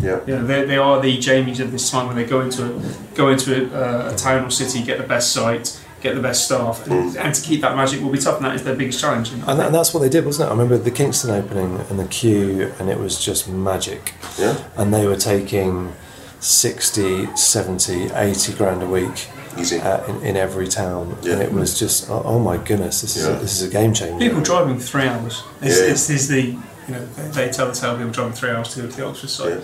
[0.00, 0.20] Yeah.
[0.26, 3.14] You know, they, they are the Jamies of this time when they go into a,
[3.14, 6.86] go into a, a town or city, get the best site, get the best staff,
[6.86, 9.32] and, and to keep that magic will be tough, and that is their biggest challenge.
[9.32, 10.50] And I And, that, and that's what they did, wasn't it?
[10.50, 14.14] I remember the Kingston opening and the queue, and it was just magic.
[14.38, 14.56] Yeah.
[14.76, 15.92] And they were taking
[16.38, 19.78] 60, 70, 80 grand a week Easy.
[19.78, 21.18] uh, in, in every town.
[21.22, 21.34] Yeah.
[21.34, 23.36] And it was just, oh, oh my goodness, this, is Yeah.
[23.36, 24.18] a, this is a game changer.
[24.18, 25.42] people driving three hours.
[25.60, 25.86] This, Yeah.
[25.86, 26.56] this is the
[26.90, 29.06] you know they, they tell the tale people driving three hours to go to the
[29.06, 29.54] Oxford site.
[29.54, 29.60] Yeah.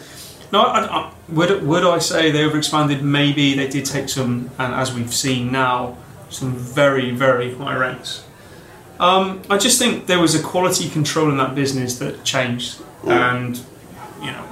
[0.53, 3.03] No, I, I, would would I say they overexpanded?
[3.03, 5.97] Maybe they did take some, and as we've seen now,
[6.31, 8.25] some very very high ranks.
[9.01, 13.57] Um, I just think there was a quality control in that business that changed, and
[14.21, 14.45] you know,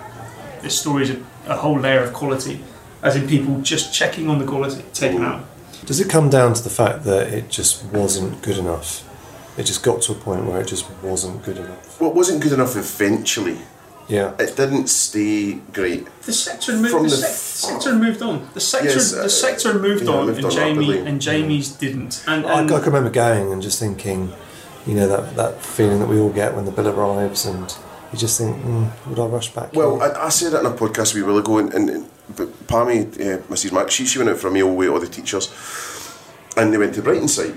[0.63, 2.61] this story is a, a whole layer of quality.
[3.03, 5.29] as in people just checking on the quality taken Mm.
[5.29, 5.45] out.
[5.85, 9.04] Does it come down to the fact that it just wasn't good enough?
[9.57, 12.01] It just got to a point where it just wasn't good enough.
[12.01, 13.59] Well, it wasn't good enough eventually.
[14.09, 14.35] Yeah.
[14.39, 16.07] It didn't stay great.
[16.23, 16.91] The sector moved.
[16.91, 18.49] From The, the sec- f- sector moved on.
[18.53, 21.07] The sector, Yes, the uh, sector moved yeah, on, moved and on Jamie rapidly.
[21.11, 22.23] and Jamie's didn't.
[22.27, 24.33] And, I, I can remember going and just thinking,
[24.87, 27.75] you know, that, that feeling that we all get when the bill arrives, and
[28.13, 29.73] you just think, mm, would I rush back?
[29.73, 30.03] Well.
[30.03, 32.49] I, I said it in a podcast a wee while ago, and, and, and but
[32.67, 33.73] Pammy, uh, Mrs.
[33.73, 35.49] Mac, she, she went out for a meal with all the teachers,
[36.59, 37.55] and they went to Brighton site.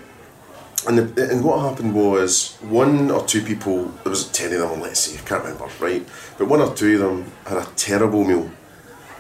[0.88, 4.80] And, the, and what happened was one or two people, there was ten of them,
[4.82, 6.08] let's see, I can't remember, right?
[6.38, 8.50] But one or two of them had a terrible meal.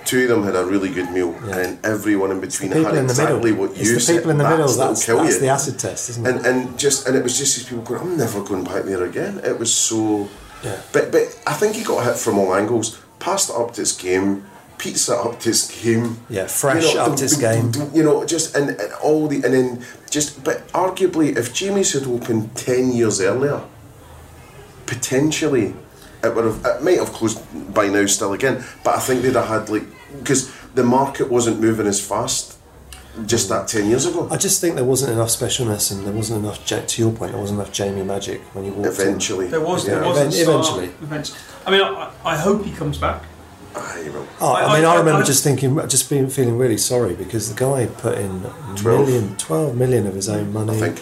[0.05, 1.57] Two of them had a really good meal, Yeah.
[1.57, 3.67] and everyone in between had in exactly middle.
[3.67, 4.15] what it's you the said.
[4.15, 4.67] people in the middle.
[4.71, 5.39] That's, kill that's you.
[5.41, 6.35] the acid test, isn't it?
[6.35, 9.03] And and just and it was just these people going, I'm never going back there
[9.03, 9.41] again.
[9.43, 10.29] It was so.
[10.63, 10.79] Yeah.
[10.93, 12.97] But but I think he got hit from all angles.
[13.19, 14.45] Passed it up to his game.
[14.77, 16.17] Pizza up to his game.
[16.29, 17.71] Yeah, fresh up to his game.
[17.93, 20.43] You know, just and, and all the and then just.
[20.43, 23.61] But arguably, if Jamie's had opened ten years earlier,
[24.85, 25.73] potentially.
[26.23, 26.65] It would have.
[26.65, 27.39] It might have closed
[27.73, 28.63] by now, still again.
[28.83, 29.83] But I think they'd have had like
[30.19, 32.57] because the market wasn't moving as fast
[33.27, 34.27] just that ten years ago.
[34.31, 36.69] I just think there wasn't enough specialness, and there wasn't enough.
[36.69, 39.07] Ja- To your point, there wasn't enough Jamie magic when you walked in.
[39.07, 39.95] Eventually, there was, Yeah.
[39.99, 40.77] there was at the Event- start.
[40.77, 41.05] eventually.
[41.07, 41.39] Eventually.
[41.65, 43.23] I mean, I, I hope he comes back.
[43.75, 44.27] Aye, well.
[44.41, 47.15] Oh, I, I- mean, I, I- remember I- just thinking, just being feeling really sorry
[47.15, 48.41] because the guy put in
[48.75, 49.07] Twelve.
[49.07, 50.77] million, 12 million of his own money.
[50.77, 50.99] I think.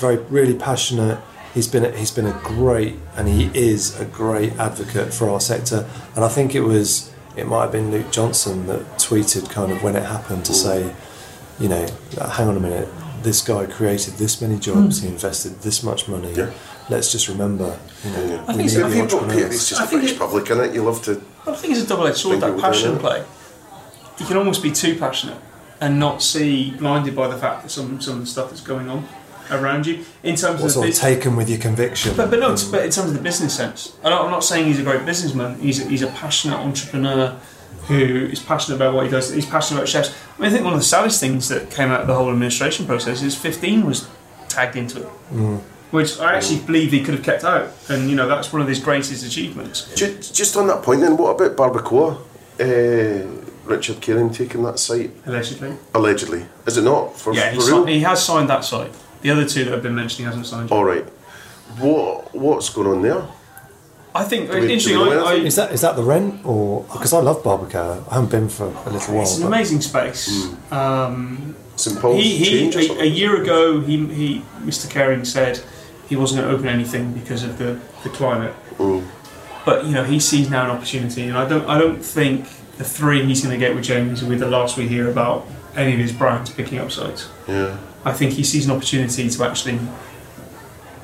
[0.00, 1.18] Very, really passionate.
[1.54, 5.40] He's been, a, he's been a great, and he is a great advocate for our
[5.40, 5.88] sector.
[6.14, 9.82] And I think it was, it might have been Luke Johnson that tweeted kind of
[9.82, 10.94] when it happened to say,
[11.58, 11.86] you know,
[12.32, 12.88] hang on a minute,
[13.22, 15.06] this guy created this many jobs, hmm.
[15.06, 16.32] he invested this much money.
[16.32, 16.52] Yeah.
[16.88, 18.44] Let's just remember, you know, Yeah.
[18.46, 18.88] I we think need so.
[18.88, 18.94] the
[19.34, 20.74] People, it's just I the think British it- public, innit?
[20.74, 21.20] You love to.
[21.52, 22.40] I think it's a double-edged sword.
[22.40, 23.24] That passion play.
[24.18, 25.38] You can almost be too passionate
[25.80, 28.88] and not see blinded by the fact that some some of the stuff that's going
[28.88, 29.06] on
[29.50, 32.14] around you in terms Or of the taken with your conviction.
[32.16, 34.66] But, but no, and- but in terms of the business sense, I I'm not saying
[34.66, 35.58] he's a great businessman.
[35.60, 37.38] He's a, he's a passionate entrepreneur
[37.86, 39.32] who is passionate about what he does.
[39.32, 40.10] He's passionate about chefs.
[40.36, 42.28] I mean, I think one of the saddest things that came out of the whole
[42.30, 44.06] administration process is 15 was
[44.48, 45.60] tagged into it, Mm.
[45.90, 47.70] Which I actually believe he could have kept out.
[47.88, 49.92] And you know, that's one of his greatest achievements.
[49.94, 52.18] Ju- Just on that point, then, what about Barbacoa?
[52.60, 56.46] Uh, Richard Caring taking that site Allegedly, allegedly.
[56.66, 58.90] Is it not for, yeah, he, for si- he has signed that site.
[59.20, 60.70] The other two that have been mentioned, he hasn't signed.
[60.70, 60.76] Yet.
[60.76, 61.04] All right.
[61.78, 63.22] What what's going on there?
[64.14, 64.96] I think Do we- interesting.
[64.96, 68.10] I, I, Is that is that the rent or because I love Barbacoa?
[68.10, 69.22] I haven't been for a little while.
[69.22, 70.48] it's an but- amazing space.
[70.72, 74.90] Um, St Paul's he, he a, a year ago, he, he Mr.
[74.90, 75.60] Caring said
[76.08, 78.54] he wasn't going to open anything because of the, the climate.
[78.78, 79.06] Mm.
[79.64, 82.46] But you know, he sees now an opportunity, and I don't I don't think
[82.78, 85.46] the three he's going to get with James will be the last we hear about
[85.76, 87.28] any of his brands picking up sites.
[87.46, 87.76] Yeah.
[88.04, 89.78] I think he sees an opportunity to actually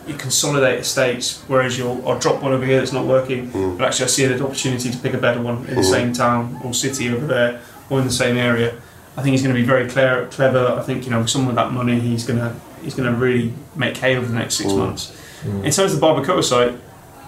[0.07, 3.79] you consolidate estates, whereas you'll I'll drop one over here that's not working, Mm.
[3.79, 6.61] but actually I see an opportunity to pick a better one in the same town
[6.65, 8.75] or city over there or in the same area.
[9.17, 10.67] I think he's going to be very clear, clever.
[10.79, 13.19] I think you know, with some of that money, he's going to he's going to
[13.19, 14.79] really make hay over the next six Mm.
[14.79, 15.13] months.
[15.45, 16.73] In terms of the Barbacoa site,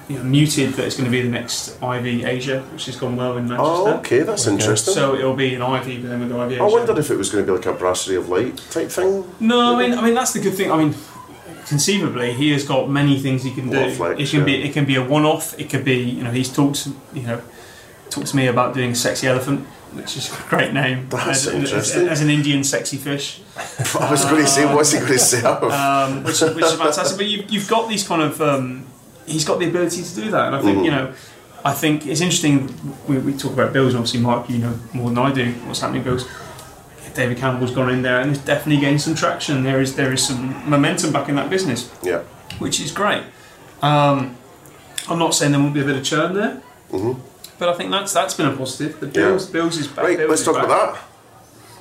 [0.09, 3.16] you know, muted that it's going to be the next Ivy Asia, which has gone
[3.16, 3.90] well in Manchester.
[3.90, 4.95] Oh, okay, that's interesting.
[4.95, 6.62] So it'll be an Ivy, but then with Ivy Asia.
[6.62, 9.25] I wondered if it was going to be like a brasserie of light type thing.
[9.40, 10.71] No, I mean, I mean that's the good thing.
[10.71, 10.95] I mean,
[11.66, 13.90] conceivably, he has got many things he can do.
[13.90, 15.59] flex, it can be, it can be a one-off.
[15.59, 17.40] It could be, you know, he's talked, you know,
[18.11, 21.09] talked to me about doing sexy elephant, which is a great name.
[21.09, 22.03] That's as, interesting.
[22.03, 23.40] As, as an Indian sexy fish,
[24.01, 25.62] I was going to say, what's he going to serve?
[25.64, 27.16] um, which, which is fantastic.
[27.16, 28.87] But you, you've got these kind of, um,
[29.27, 30.85] he's got the ability to do that, and I think Mhm.
[30.85, 31.12] you know.
[31.64, 32.72] I think it's interesting.
[33.09, 35.81] We, we talk about bills, and obviously, Mark, you know more than I do what's
[35.81, 36.29] happening bills.
[37.14, 39.64] David Campbell's gone in there and is definitely getting some traction.
[39.64, 42.20] There is there is some momentum back in that business, yeah.
[42.61, 43.22] which is great.
[43.83, 44.37] Um,
[45.09, 47.16] I'm not saying there won't be a bit of churn there, Mhm.
[47.59, 49.01] But I think that's that's been a positive.
[49.01, 49.12] The Yeah.
[49.29, 50.05] bills, bills is back.
[50.05, 50.64] Right, Bills let's is talk back.
[50.66, 51.03] about that.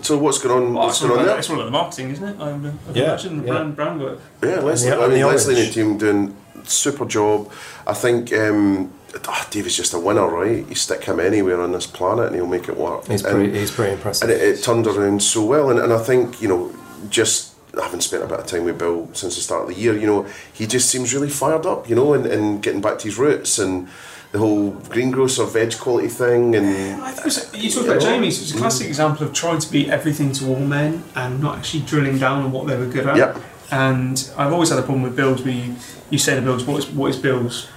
[0.05, 0.73] So what's going on?
[0.73, 1.37] Well, what's going on about, there?
[1.39, 2.35] it's all about the marketing, isn't it?
[2.39, 3.51] I, would- I would Yeah, imagine yeah.
[3.53, 4.19] brand brand work.
[4.43, 4.91] Yeah, Leslie.
[4.91, 5.75] And the- I and mean, the Leslie and orange.
[5.75, 6.35] the team doing
[6.65, 7.49] super job.
[7.87, 8.91] I think um,
[9.27, 10.67] ah, David's just a winner, right?
[10.67, 13.07] You stick him anywhere on this planet, and he'll make it work.
[13.07, 14.29] He's And- pretty, he's pretty impressive.
[14.29, 15.69] and it, it turned around so well.
[15.69, 16.71] And, and I think you know,
[17.09, 19.95] just having spent a bit of time with Bill since the start of the year,
[19.97, 23.05] you know, he just seems really fired up, you know, and, and getting back to
[23.05, 23.87] his roots and
[24.31, 26.55] the whole greengrocer veg quality thing.
[26.55, 28.09] And I think was, you talked about Yeah.
[28.15, 28.41] Jamie's.
[28.41, 31.83] It's a classic example of trying to be everything to all men and not actually
[31.83, 33.15] drilling down on what they were good at.
[33.17, 33.37] Yep.
[33.71, 35.75] And I've always had a problem with Bills where you,
[36.09, 37.67] you say to Bills, what is, what is Bills,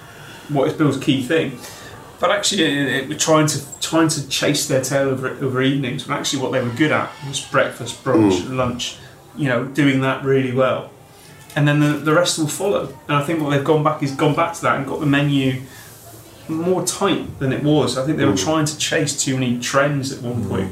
[0.49, 1.57] what is Bill's key thing?
[2.19, 6.05] But actually, it, it, we're trying to trying to chase their tail over, over evenings.
[6.05, 8.55] When actually, what they were good at was breakfast, brunch, Mm.
[8.57, 8.97] lunch.
[9.39, 10.81] You know, doing that really well,
[11.55, 12.83] and then the, the rest will follow.
[13.07, 15.05] And I think what they've gone back is gone back to that and got the
[15.17, 15.61] menu
[16.49, 17.97] more tight than it was.
[17.97, 18.43] I think they were Mm.
[18.43, 20.71] trying to chase too many trends at one point.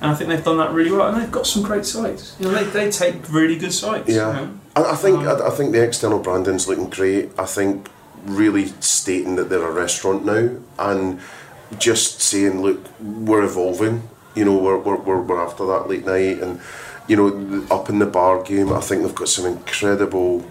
[0.00, 2.34] And I think they've done that really well, and they've got some great sites.
[2.38, 4.08] You know, they, they take really good sites.
[4.08, 4.50] Yeah, you know.
[4.76, 7.30] I, I think Um, I, I think the external branding's looking great.
[7.38, 7.88] I think
[8.24, 11.20] really stating that they're a restaurant now and
[11.78, 14.08] just saying, look, we're evolving.
[14.34, 16.60] You know, we're we're, we're, we're after that late night and
[17.08, 18.72] you know up in the bar game.
[18.72, 20.44] I think they've got some incredible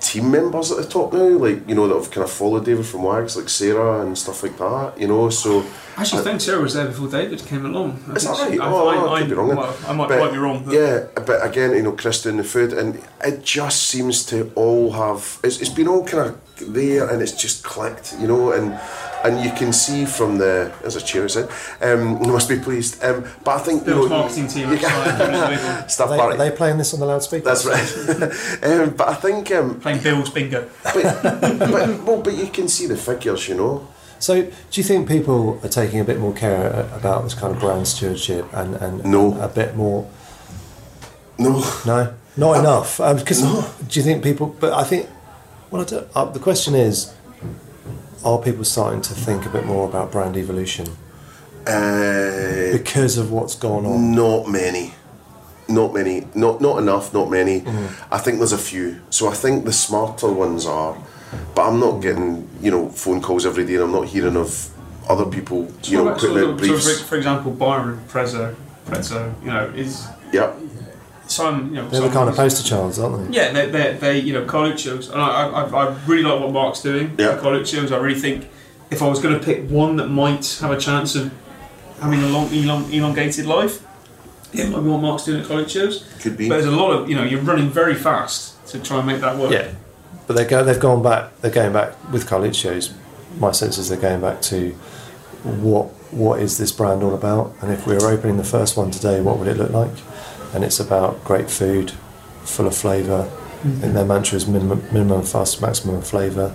[0.00, 2.86] team members at the top now, like you know that have kind of followed David
[2.86, 4.92] from Wags, like Sarah and stuff like that.
[4.98, 5.64] You know, so
[5.96, 8.02] I actually uh, think Sarah was there before David came along.
[8.08, 10.08] I Is that think she- I, Oh, I, I could be wrong well, I might,
[10.08, 10.62] But, might be wrong.
[10.64, 14.52] But Yeah, but again, you know, Krista and the food, and it just seems to
[14.54, 15.40] all have.
[15.42, 16.38] It's, it's been all kind of
[16.74, 18.78] there, and it's just clicked, you know, and
[19.24, 21.48] and you can see from the as a chair said,
[21.80, 23.02] um, you must be pleased.
[23.02, 25.58] Um, but I think you Bill's know, marketing team you outside doing a big one.
[25.58, 27.44] can- stuff Are they, are they playing this on the loudspeaker?
[27.44, 28.62] That's right.
[28.64, 30.68] um, but I think, um, playing Bill's bingo.
[30.84, 33.86] but, but well, but you can see the figures, you know.
[34.20, 37.60] So, do you think people are taking a bit more care about this kind of
[37.60, 39.40] brand stewardship and, and No.
[39.40, 40.08] a bit more?
[41.38, 42.98] No, No, not enough.
[42.98, 44.56] Because do you think people?
[44.58, 45.08] But I think,
[45.70, 47.14] well, I don't, uh, the question is,
[48.24, 50.86] are people starting to think a bit more about brand evolution
[51.66, 54.14] uh, because of what's gone on?
[54.14, 54.94] Not many.
[55.68, 56.26] Not many.
[56.34, 57.60] Not not enough, not many.
[57.60, 58.14] Mm-hmm.
[58.14, 59.00] I think there's a few.
[59.10, 60.96] So I think the smarter ones are.
[61.54, 64.70] But I'm not getting, you know, phone calls every day and I'm not hearing of
[65.10, 68.54] other people, you know, putting sort out of- sort of, for example, Byron Prezzo,
[68.86, 70.52] Prezzo, you know, is Yeah.
[71.30, 73.36] Some, you know, They're the kind of poster childs, aren't they?
[73.36, 76.82] Yeah, they, they, they you know, Carluccio's, and I, I, I really like what Mark's
[76.82, 77.14] doing.
[77.18, 77.34] Yeah.
[77.34, 78.48] with Carluccio's, I really think
[78.90, 81.32] if I was going to pick one that might have a chance of
[82.00, 83.84] having a long, elong, elongated life,
[84.52, 86.08] it might be what Mark's doing at Carluccio's.
[86.20, 86.48] Could be.
[86.48, 89.20] But there's a lot of, you know, you're running very fast to try and make
[89.20, 89.52] that work.
[89.52, 89.72] Yeah,
[90.26, 90.64] but they go.
[90.64, 91.38] They've gone back.
[91.40, 92.94] They're going back with Carluccio's.
[93.38, 94.70] My sense is they're going back to
[95.42, 97.54] what what is this brand all about?
[97.60, 99.90] And if we were opening the first one today, what would it look like?
[100.54, 101.92] And it's about great food,
[102.42, 103.24] full of flavour.
[103.24, 103.84] Mm-hmm.
[103.84, 106.54] And their mantra is minimum, minimum fuss, maximum flavour.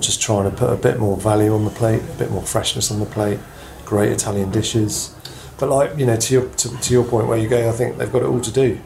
[0.00, 2.90] Just trying to put a bit more value on the plate, a bit more freshness
[2.90, 3.38] on the plate.
[3.84, 5.14] Great Italian dishes.
[5.58, 7.98] But like you know, to your to, to your point where you go, I think
[7.98, 8.80] they've got it all to do.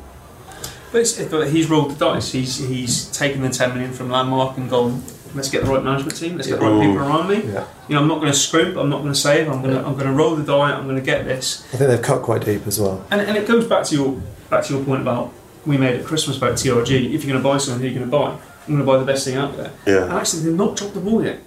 [0.90, 2.32] But, it's, but he's rolled the dice.
[2.32, 5.02] He's he's taken the 10 million from Landmark and gone,
[5.34, 7.52] let's get the right management team, let's get the right people around me.
[7.52, 7.66] Yeah.
[7.88, 9.84] You know, I'm not going to scrimp, I'm not going to save, I'm going to
[9.84, 11.64] I'm going to roll the die, I'm going to get this.
[11.72, 13.04] I think they've cut quite deep as well.
[13.10, 14.20] And, and it goes back to your
[14.50, 15.32] back to your point about
[15.66, 17.12] we made at Christmas about TRG.
[17.14, 18.30] If you're going to buy something, who are you going to buy?
[18.66, 19.72] I'm going to buy the best thing out there.
[19.86, 20.04] Yeah.
[20.04, 21.40] And actually, they've not dropped the ball yet.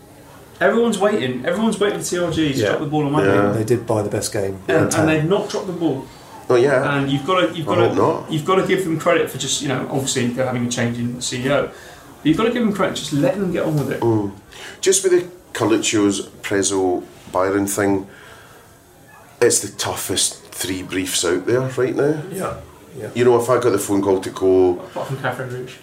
[0.59, 1.43] Everyone's waiting.
[1.45, 2.67] Everyone's waiting for TRG to Yeah.
[2.69, 3.33] drop the ball on Monday.
[3.33, 3.51] Yeah.
[3.51, 4.59] They did buy the best game.
[4.67, 6.05] And, and they've not dropped the ball.
[6.49, 6.97] Oh yeah.
[6.97, 8.27] And you've got to you've got hope not.
[8.27, 10.69] to you've got to give them credit for just you know obviously they're having a
[10.69, 11.71] change in the CEO.
[12.21, 12.95] But you've got to give them credit.
[12.95, 14.01] Just let them get on with it.
[14.01, 14.31] Mm.
[14.79, 18.07] Just with the Carluccio's Prezzo Byron thing,
[19.41, 22.21] it's the toughest three briefs out there right now.
[22.31, 22.57] Yeah.
[22.95, 23.09] Yeah.
[23.15, 25.77] You know, if I got the phone call to go, Apart from Cafe Rouge.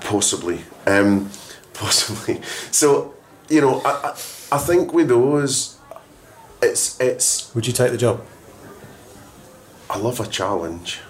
[0.00, 1.28] possibly, um,
[1.74, 2.40] possibly.
[2.70, 3.14] So,
[3.48, 4.10] you know, I, I,
[4.52, 5.78] I think with those,
[6.62, 7.54] it's it's.
[7.54, 8.24] Would you take the job?
[9.88, 11.00] I love a challenge.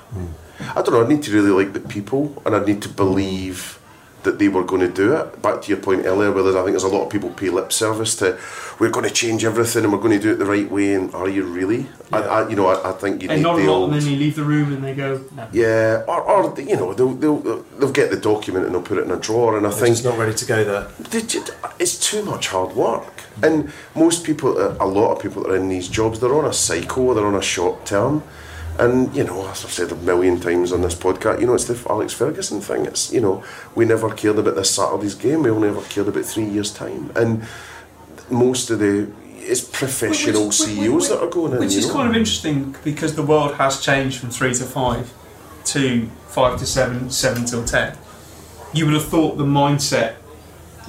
[0.61, 1.05] I don't know.
[1.05, 3.79] I need to really like the people, and I need to believe
[4.23, 5.41] that they were going to do it.
[5.41, 7.49] Back to your point earlier, where there's- I think there's a lot of people pay
[7.49, 8.37] lip service to,
[8.79, 10.93] we're going to change everything and we're going to do it the right way.
[10.95, 11.87] And are you really?
[12.13, 13.93] I, I, you know, I, I think you They need nod the a lot old.
[13.93, 15.21] and then you leave the room and they go.
[15.35, 15.47] No.
[15.53, 19.05] Yeah, or, or you know, they'll, they'll they'll get the document and they'll put it
[19.05, 19.57] in a drawer.
[19.57, 20.87] And I They're think just not ready to go there.
[21.11, 21.45] they ju-
[21.79, 23.13] it's too much hard work.
[23.43, 26.45] And most people, uh, a lot of people that are in these jobs, they're on
[26.45, 28.23] a cycle, they're on a short term.
[28.81, 31.65] And, you know, as I've said a million times on this podcast, you know, it's
[31.67, 32.87] the Alex Ferguson thing.
[32.87, 36.25] It's, you know, we never cared about this Saturday's game, we only ever cared about
[36.25, 37.13] three years' time.
[37.15, 37.45] And
[38.31, 41.59] most of the, it's professional Which- which- CEOs which- that are going in.
[41.59, 41.93] Which is know?
[41.93, 45.13] kind of interesting because the world has changed from three to five
[45.67, 47.99] to five to seven, seven till ten.
[48.73, 50.15] You would have thought the mindset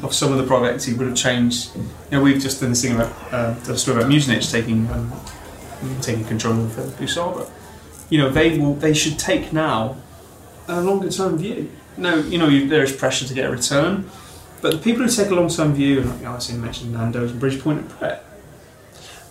[0.02, 1.76] of some of the private equity would have changed.
[1.76, 5.12] You know, we've just done this thing about uh, the story about Muzinich taking um,
[6.02, 7.50] taking control of uh, Busaba.
[8.12, 8.76] You know, they will.
[8.76, 9.96] They should take now
[10.68, 11.72] a longer term view.
[11.98, 14.10] No, you know, you, there is pressure to get a return,
[14.62, 16.94] but the people who take a long term view, and you know, I see mentioned
[16.94, 18.26] Nando's and Bridgepoint and Pret.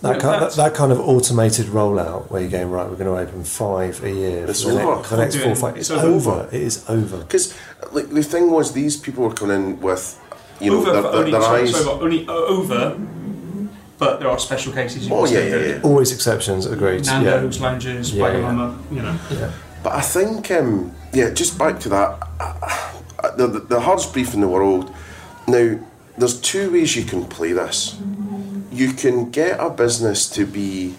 [0.01, 3.15] That, Yeah, kind, that, that kind of automated rollout where you're going right, we're going
[3.15, 4.95] to open five a year It's for the, over.
[4.95, 5.77] next, for the next Can't four or five.
[5.79, 6.31] It's It's over.
[6.31, 6.47] over.
[6.55, 7.17] It is over.
[7.19, 7.55] Because
[7.91, 10.19] like the thing was, these people were coming in with,
[10.59, 11.71] you know, over their, for their, only, eyes.
[11.83, 12.99] sorry, only uh, over
[14.01, 15.07] but there are special cases.
[15.07, 15.81] You Oh, yeah, yeah, yeah.
[15.83, 17.05] Always exceptions, agreed.
[17.05, 18.33] Nando's, Loungers, Yeah, yeah.
[18.33, 19.15] Wagamama, you know.
[19.29, 19.51] Yeah.
[19.83, 24.33] But I think, um, yeah, just back to that, uh, the, the, the hardest brief
[24.33, 24.91] in the world.
[25.47, 25.79] Now,
[26.17, 28.01] there's two ways you can play this.
[28.71, 30.95] You can get a business to be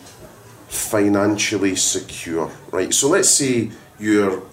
[0.68, 2.94] financially secure, right?
[2.94, 4.44] So let's say you're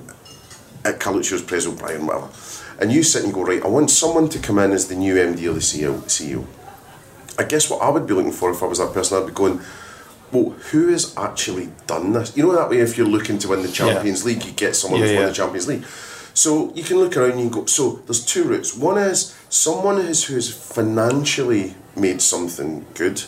[0.84, 2.30] at Carluccio's Prezzo Byron, whatever,
[2.82, 5.14] and you sit and go, right, I want someone to come in as the new
[5.14, 6.02] MD or the CEO.
[6.06, 6.48] CEO.
[7.40, 9.34] I guess what I would be looking for if I was that person, I'd be
[9.34, 9.62] going,
[10.32, 12.36] well, who has actually done this?
[12.36, 15.00] You know that way if you're looking to win the Champions League, you get someone
[15.00, 15.30] Yeah, who's won yeah.
[15.30, 15.86] the Champions League.
[16.34, 18.76] So you can look around and you go, so there's two routes.
[18.76, 23.20] One is someone who's, who's financially made something good,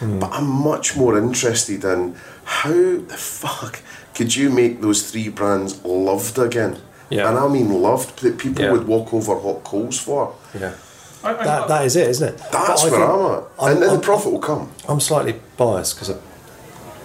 [0.00, 0.18] Hmm.
[0.18, 2.70] but I'm much more interested in how
[3.12, 3.80] the fuck
[4.14, 6.76] could you make those three brands loved again?
[7.10, 7.28] Yeah.
[7.28, 8.72] And I mean loved, that people Yeah.
[8.72, 10.34] would walk over hot coals for.
[10.58, 10.72] Yeah.
[11.24, 12.38] I, I, That, that is it, isn't it?
[12.52, 13.42] That's But I where think- I'm at.
[13.58, 14.70] I'm- and then I'm- the profit will come.
[14.88, 16.16] I'm slightly biased because I,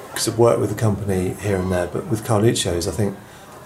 [0.10, 3.16] because I've worked with the company here and there, but with Carluccio's, I think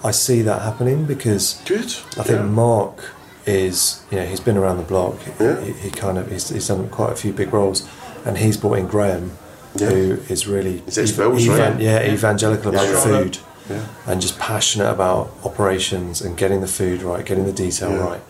[0.04, 1.86] I see that happening because Good.
[2.18, 2.42] I think Yeah.
[2.42, 3.04] Mark
[3.46, 5.16] is, you know, he's been around the block.
[5.40, 5.60] Yeah.
[5.60, 7.88] He, he kind of, he's, he's done quite a few big roles,
[8.24, 9.32] and he's brought in Graham,
[9.74, 9.88] Yeah.
[9.90, 11.80] who is really He's ex-Bills, right?
[11.80, 13.00] yeah, evangelical about Yeah.
[13.00, 13.38] food,
[13.68, 13.80] Yeah.
[14.06, 18.04] and just passionate about operations and getting the food right, getting the detail Yeah.
[18.06, 18.20] right.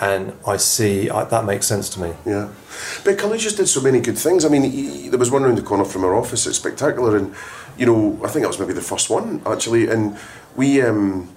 [0.00, 2.14] And I see I, that makes sense to me.
[2.26, 2.48] Yeah,
[3.04, 4.44] but Cully just did so many good things.
[4.44, 6.46] I mean, he, there was one around the corner from our office.
[6.46, 7.34] It's spectacular, and
[7.76, 9.88] you know, I think that was maybe the first one actually.
[9.88, 10.16] And
[10.56, 11.28] we, um,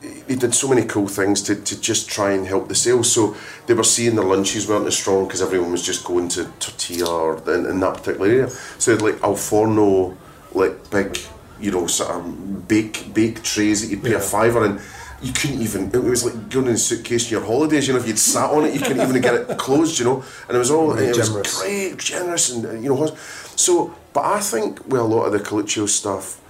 [0.00, 3.12] he did so many cool things to, to just try and help the sales.
[3.12, 3.36] So
[3.66, 7.10] they were seeing the lunches weren't as strong because everyone was just going to tortilla
[7.10, 8.50] or in, in that particular area.
[8.78, 10.16] So they like al forno,
[10.52, 11.18] like big,
[11.60, 14.80] you know, sort of bake bake trays that you'd pay a fiver in.
[15.22, 15.86] You couldn't even.
[15.94, 17.86] It was like going in a suitcase in your holidays.
[17.88, 19.98] You know, if you'd sat on it, you couldn't even get it closed.
[19.98, 20.92] You know, and it was all.
[20.92, 23.06] Really it was great, generous, and you know.
[23.56, 26.40] So, but I think with a lot of the Carluccio stuff,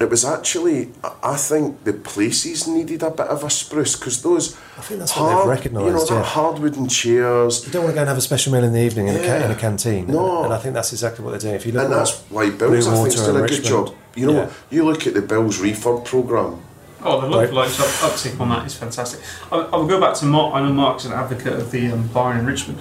[0.00, 0.90] it was actually.
[1.22, 4.56] I- think the places needed a bit of a spruce because those.
[4.78, 6.22] I think that's what they've recognised, You know, yeah.
[6.24, 7.66] hard wooden chairs.
[7.66, 9.44] You don't want to go and have a special meal in the evening in, a,
[9.44, 10.06] in a canteen.
[10.06, 10.44] No.
[10.44, 11.54] And I think that's exactly what they're doing.
[11.56, 13.48] If you look And at that's why Bill's, I think, Water has done a and
[13.50, 13.94] good job.
[14.16, 14.50] You know, Yeah.
[14.70, 16.62] you look at the Bill's refurb programme.
[17.04, 17.52] Oh, the Right.
[17.52, 19.20] like, like up, uptick on that is fantastic.
[19.52, 20.54] I, I will go back to Mark.
[20.54, 22.80] I know Mark's an advocate of the um, bar in Richmond,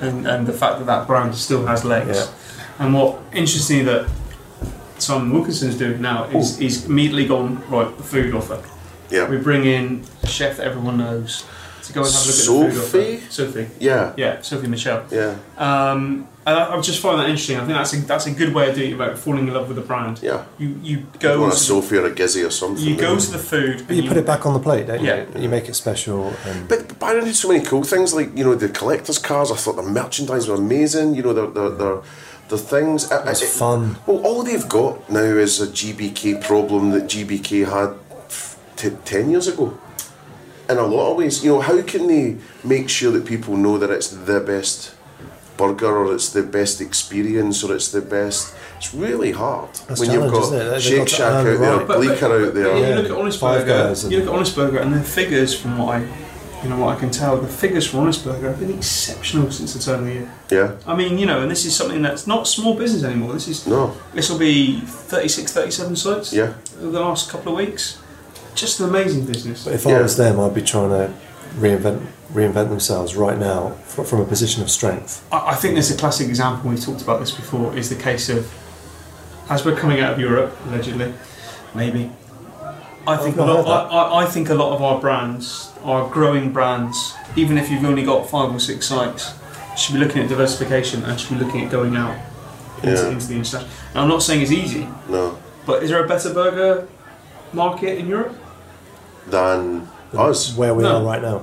[0.00, 2.16] and, and the fact that that brand still has legs.
[2.18, 2.26] Yeah.
[2.84, 4.08] And what interesting that
[4.98, 8.62] Simon Wilkinson's doing now is he's immediately gone right the food offer.
[9.10, 9.28] Yeah.
[9.28, 11.44] We bring in a chef that everyone knows
[11.88, 13.16] to go and have a look at the food Sophie?
[13.16, 13.32] offer.
[13.32, 13.68] Sophie.
[13.80, 14.12] Yeah.
[14.16, 15.04] Yeah, Sophie Michell.
[15.10, 15.36] Yeah.
[15.58, 17.56] Um, and I, I just find that interesting.
[17.58, 19.68] I think that's a, that's a good way of doing it about falling in love
[19.68, 20.20] with the brand.
[20.22, 20.44] Yeah.
[20.58, 22.82] You you You go want a to Sophie or a Gizzi or something.
[22.82, 23.84] the, you go to the food.
[23.86, 25.08] But you put it back on the plate, don't you?
[25.08, 25.38] Yeah.
[25.38, 26.32] You make it special.
[26.46, 29.50] And But, but Byron did so many cool things, like you know the collectors' cars.
[29.50, 31.14] I thought the merchandise were amazing.
[31.16, 32.02] You know the the the,
[32.48, 33.10] the things.
[33.12, 33.96] I- It's I- fun.
[34.06, 37.90] Well, all they've got now is a GBK problem that GBK had
[38.76, 39.76] t- ten years ago.
[40.68, 43.78] In a lot of ways, you know, how can they make sure that people know
[43.78, 44.94] that it's the best
[45.56, 48.54] burger or it's the best experience or it's the best?
[48.76, 50.64] It's really hard That's when you've got isn't it?
[50.70, 51.88] They've Shake got to Shack out there, right.
[51.88, 52.76] But- Bleecker but- out there.
[52.76, 53.88] You look at Honest Five Burger.
[53.88, 56.06] Guys and- You look at Honest Burger, and the figures from what I,
[56.62, 59.72] you know, what I can tell, the figures for Honest Burger have been exceptional since
[59.72, 60.30] the turn of the year.
[60.50, 63.32] Yeah, I mean, you know, and this is something that's not small business anymore.
[63.32, 66.32] This is no, this will be 36, 37 sites.
[66.32, 66.52] yeah.
[66.80, 67.98] Over the last couple of weeks,
[68.60, 69.64] just an amazing business.
[69.64, 69.98] But if Yeah.
[69.98, 71.10] I was them, I'd be trying to
[71.58, 72.00] reinvent
[72.34, 75.24] reinvent themselves right now from a position of strength.
[75.32, 76.70] I I think there's a classic example.
[76.70, 77.74] We've talked about this before.
[77.76, 78.46] Is the case of
[79.48, 81.14] as we're coming out of Europe, allegedly,
[81.74, 82.10] maybe.
[83.06, 83.66] I think a lot.
[83.66, 87.84] I, I, I think a lot of our brands, our growing brands, even if you've
[87.84, 89.32] only got five or six sites,
[89.78, 92.16] should be looking at diversification and should be looking at going out
[92.82, 93.08] into, Yeah.
[93.08, 93.62] into the international.
[93.94, 96.86] And I'm not saying it's easy, No, but is there a better burger
[97.54, 98.34] market in Europe?
[99.30, 100.56] Than us.
[100.56, 100.98] Where we No.
[100.98, 101.42] are right now.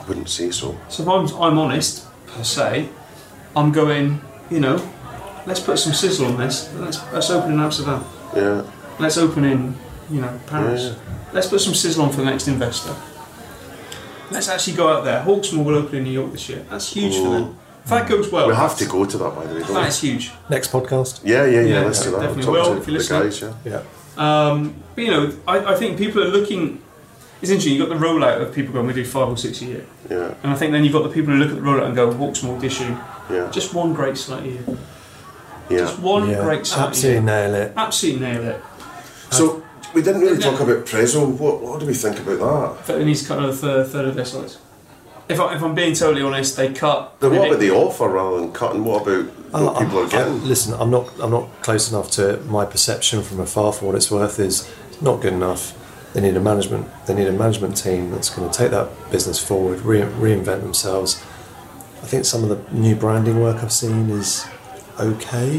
[0.00, 0.76] I wouldn't say so.
[0.88, 2.88] So if I'm, I'm honest, per se,
[3.56, 4.20] I'm going,
[4.50, 4.76] you know,
[5.46, 6.70] let's put some sizzle on this.
[6.74, 8.04] Let's, let's open in Amsterdam.
[8.36, 8.62] Yeah,
[8.98, 9.76] Let's open in,
[10.10, 10.82] you know, Paris.
[10.82, 10.94] Yeah.
[11.32, 12.94] Let's put some sizzle on for the next investor.
[14.30, 15.22] Let's actually go out there.
[15.22, 16.64] Hawksmoor will open in New York this year.
[16.70, 17.58] That's huge for them.
[17.84, 18.08] If that mm.
[18.08, 19.62] goes well, we have to go to that by the way.
[19.62, 20.32] That's huge.
[20.48, 21.20] Next podcast.
[21.24, 21.66] Yeah, yeah, yeah.
[21.66, 22.20] Yeah, let's do that.
[22.20, 22.42] definitely.
[22.44, 23.22] Talk Well, to if you're the listening.
[23.22, 23.54] guys, yeah.
[23.64, 23.82] Yeah.
[24.16, 26.80] Um, but you know, I, I think people are looking.
[27.42, 27.74] It's interesting.
[27.74, 30.34] You've got the rollout of people going, we do five or six a year, Yeah,
[30.42, 32.10] and I think then you've got the people who look at the rollout and go,
[32.10, 32.96] Hawksmoor issue.
[33.28, 34.64] yeah, Just one great site a year.
[35.68, 35.78] yeah.
[35.78, 36.40] Just one yeah.
[36.42, 36.88] great site.
[36.88, 37.22] Absolutely year.
[37.22, 37.72] nail it.
[37.76, 38.62] Absolutely nail it.
[39.30, 39.62] So
[39.92, 40.50] we didn't really Yeah.
[40.52, 41.26] talk about Prezzo.
[41.28, 42.78] What, what do we think about that?
[42.80, 44.58] I think it needs to cut another third, third of their sites.
[45.28, 47.16] If, I, if I'm being totally honest, they cut.
[47.20, 48.84] But what they- about the offer rather than cutting?
[48.84, 50.44] What about what I- people are I- getting?
[50.44, 51.08] listen, I'm not.
[51.20, 52.46] I'm not close enough to it.
[52.46, 54.68] My perception from afar, for what it's worth, is
[55.00, 55.72] not good enough.
[56.12, 56.86] They need a management.
[57.06, 61.20] They need a management team that's going to take that business forward, re- reinvent themselves.
[62.02, 64.46] I think some of the new branding work I've seen is
[65.00, 65.58] okay,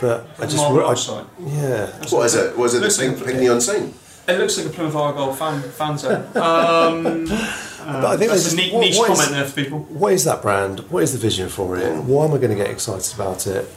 [0.00, 1.24] but I just Marble I, outside.
[1.40, 1.86] yeah.
[2.10, 2.58] What is it?
[2.58, 3.94] Was it the Looks pink like- pig neon sign?
[4.26, 6.24] It looks like a Plymouth Argyle fan fan zone.
[6.36, 7.26] Um,
[7.86, 9.54] Um, but I think that's there's a neat, what- niche what is- comment there for
[9.62, 9.78] people.
[9.90, 10.80] What is that brand?
[10.90, 11.84] What is the vision for it?
[11.92, 12.04] Mm.
[12.04, 13.68] Why am I going to get excited about it?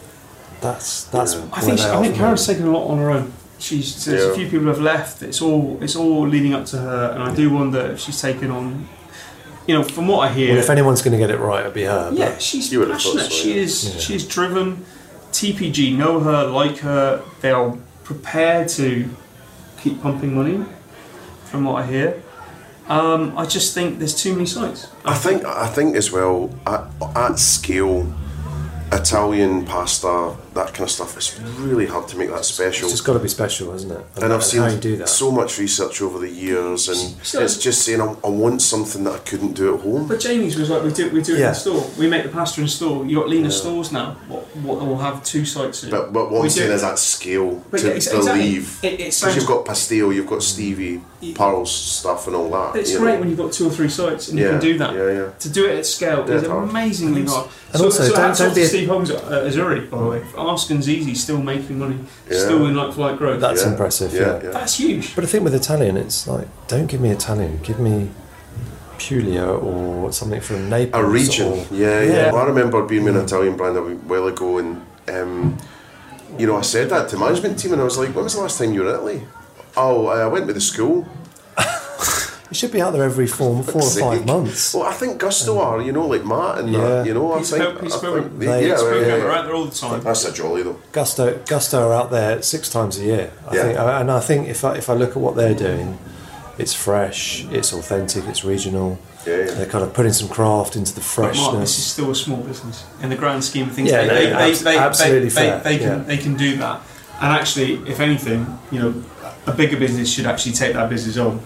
[0.62, 1.36] That's that's.
[1.36, 1.41] Yeah.
[1.53, 2.16] I think she, I think.
[2.16, 3.34] Karen's taken a lot on her own.
[3.60, 4.32] She's there's Yeah.
[4.32, 5.22] a few people have left.
[5.22, 8.49] It's all it's all leading up to her, and I do wonder if she's taken
[8.51, 8.88] on.
[9.68, 11.74] You know, from what I hear, Well, if anyone's going to get it right, it'd
[11.74, 12.10] be her.
[12.12, 13.32] but- Yeah, she's You would have thought passionate.
[13.34, 13.62] so, she yeah.
[13.64, 13.93] is.
[13.95, 13.99] Yeah.
[13.99, 14.86] She's driven.
[15.34, 17.22] TPG know her, like her.
[17.41, 19.10] They'll prepare to
[19.82, 20.64] keep pumping money.
[21.51, 22.24] From what I hear,
[22.89, 24.88] um, I just think there's too many sites.
[25.05, 26.83] I think I think as well at,
[27.15, 28.11] at scale,
[28.91, 31.16] Italian pasta, that kind of stuff.
[31.18, 32.89] It's really hard to make that special.
[32.89, 34.05] It's got to be special, isn't it?
[34.22, 35.10] and I've seen how you do that.
[35.10, 39.03] so much research over the years, and So- it's just saying I, I want something
[39.05, 40.08] that I couldn't do at home.
[40.08, 41.49] But Jamie's was like we do we do it Yeah.
[41.49, 41.84] in store.
[41.97, 43.05] We make the pasta in store.
[43.05, 44.16] You got Lina Stores now.
[44.28, 45.89] What what will have two sites in.
[45.91, 48.41] But, but what We I'm saying is at scale But to yeah, ex- exactly.
[48.41, 48.80] believe.
[48.84, 51.01] It- it Because sounds- you've got Pastel, you've got Stevie,
[51.36, 52.74] Parle's stuff, and all that.
[52.74, 53.20] But it's great know.
[53.22, 54.93] when you've got two or three sites and you can do that.
[54.93, 55.30] yeah, yeah.
[55.39, 56.70] To do it at scale is Dead hard.
[56.70, 57.47] amazingly hard.
[57.74, 60.05] And so, also, so don't- don't be to a- Steve Holmes at Azzurri, by the
[60.05, 60.20] way.
[60.20, 60.38] Mm.
[60.54, 62.39] Ask and Zizzi still making money, Yeah.
[62.45, 63.39] still in like for like growth.
[63.41, 64.14] That's Yeah, impressive.
[64.14, 64.50] yeah, Yeah, yeah.
[64.52, 65.16] That's huge.
[65.16, 68.10] But I think with Italian, it's like don't give me Italian, give me
[68.98, 71.04] Puglia or something from Naples.
[71.04, 72.32] A region, or- yeah, yeah.
[72.32, 74.82] Well, I remember being with an Italian brand a while ago, and
[75.16, 75.58] um,
[76.39, 78.41] you know, I said that to management team, and I was like, "When was the
[78.41, 79.22] last time you were in Italy?"
[79.76, 81.06] Oh, I went with the school.
[82.50, 84.74] It should be out there every four, four or five months.
[84.74, 86.80] Well, I think Gusto are, you know, like Matt and Yeah.
[86.80, 87.34] that, you know.
[87.34, 89.45] I Pete's think, Spoke- I think they, They- yeah, Pete's yeah, Spoken, yeah, they're out
[89.45, 90.02] there all the time.
[90.02, 90.78] That's a jolly though.
[90.91, 93.32] Gusto, Gusto are out there six times a year.
[93.50, 93.64] I Yeah.
[93.64, 95.98] think, and I think if I, if I look at what they're doing,
[96.58, 98.98] it's fresh, it's authentic, it's regional.
[99.26, 99.45] Yeah, yeah.
[99.52, 102.38] They're kind of putting some craft into the But Mark, this is still a small
[102.38, 103.91] business in the grand scheme of things.
[103.91, 106.04] Yeah, they, no, they, they, they, absolutely they, fair, They, they can yeah.
[106.06, 106.80] they can do that.
[107.20, 108.93] And actually, if anything, you know,
[109.45, 111.41] a bigger business should actually take that business on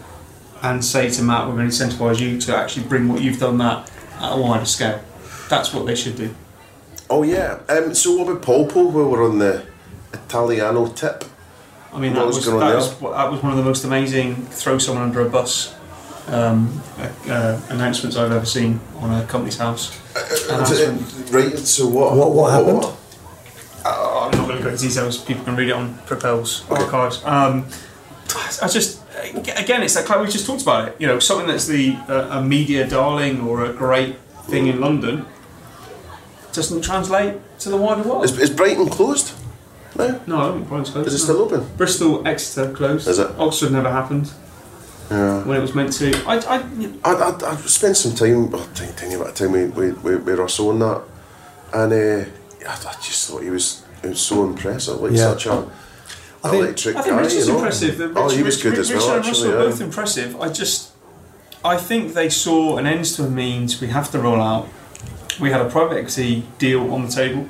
[0.64, 3.57] and say to Matt, "We're going to incentivise you to actually bring what you've done
[3.59, 3.89] that
[4.20, 5.01] at a wider scale."
[5.49, 6.34] That's what they should do.
[7.09, 7.59] Oh yeah.
[7.70, 8.91] Um, so what about Polpo?
[8.91, 9.66] Where we're on the
[10.14, 11.26] Italiano tip.
[11.93, 12.78] I mean, What that was was, going on that, there?
[12.78, 15.76] was that was one of the most amazing throw someone under a bus
[16.28, 19.97] um, uh, uh, announcements I've ever seen on a Companies House.
[20.49, 21.32] Announcement.
[21.32, 21.57] Right.
[21.57, 22.16] So what?
[22.16, 22.86] What- what happened?
[23.84, 25.18] Oh, I'm not going to go into details.
[25.18, 27.22] People can read it on Propel's archives.
[27.26, 27.66] Um,
[28.62, 30.95] I just, again, it's that like we just talked about it.
[30.99, 34.18] You know, something that's the uh, a media darling or a great
[34.49, 35.26] thing in London
[36.53, 38.26] doesn't translate to the wider world.
[38.26, 39.34] Is, is Brighton closed?
[39.95, 40.22] No.
[40.26, 41.07] no, I don't think Brighton's closed.
[41.07, 41.24] Is it no.
[41.34, 41.78] still open?
[41.78, 43.07] Bristol, Exeter closed.
[43.07, 43.30] Is it?
[43.38, 44.32] Oxford never happened
[45.09, 45.43] Yeah.
[45.43, 46.16] when it was meant to.
[46.26, 46.64] I, I,
[47.03, 50.24] I, I, I spent some time, well, tiny, tiny bit of time with, with, with,
[50.24, 51.01] with Russell on that,
[51.74, 52.30] and uh,
[52.70, 55.18] I, I just thought he was, he was so impressive, like Yeah.
[55.34, 55.70] such a
[56.43, 57.21] I oh, think- electric I think guy.
[57.21, 57.55] Rich you know?
[57.55, 57.97] impressive.
[57.97, 59.17] The oh, he was Rich- good as Richard well.
[59.17, 59.63] and Russell were yeah.
[59.69, 60.41] both impressive.
[60.41, 60.91] I just,
[61.63, 63.79] I think they saw an ends to a means.
[63.79, 64.67] We have to roll out.
[65.39, 67.47] We had a private equity deal on the table.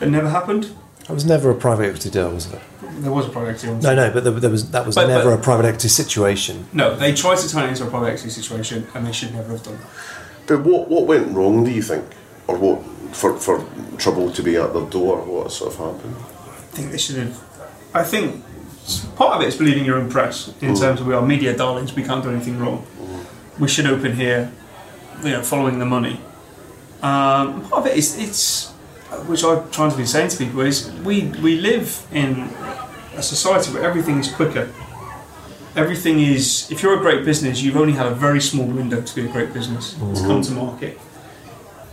[0.00, 0.74] It never happened.
[1.06, 2.60] That was never a private equity deal, was it?
[3.00, 5.06] There was a private equity on No, no, but there, there was that was But-
[5.06, 6.66] never but- a private equity situation.
[6.72, 9.52] No, they tried to turn it into a private equity situation, and they should never
[9.52, 9.86] have done that.
[10.48, 11.64] But what what went wrong?
[11.64, 12.04] Do you think,
[12.48, 12.82] or what
[13.14, 13.64] for for
[13.96, 15.18] trouble to be at the door?
[15.22, 16.16] What sort of happened?
[16.18, 17.40] I think they should have.
[17.94, 18.44] I think
[19.16, 20.80] part of it is believing your own press in mm.
[20.80, 21.94] terms of we are media darlings.
[21.94, 22.86] We can't do anything wrong.
[23.58, 24.52] We should open here,
[25.22, 26.20] you know, following the money.
[27.02, 28.70] Um, part of it is it's,
[29.26, 32.50] which I'm trying to be saying to people is we we live in
[33.14, 34.70] a society where everything is quicker.
[35.76, 36.70] Everything is.
[36.70, 39.28] If you're a great business, you've only had a very small window to be a
[39.28, 40.42] great business to come mm-hmm.
[40.42, 41.00] to market.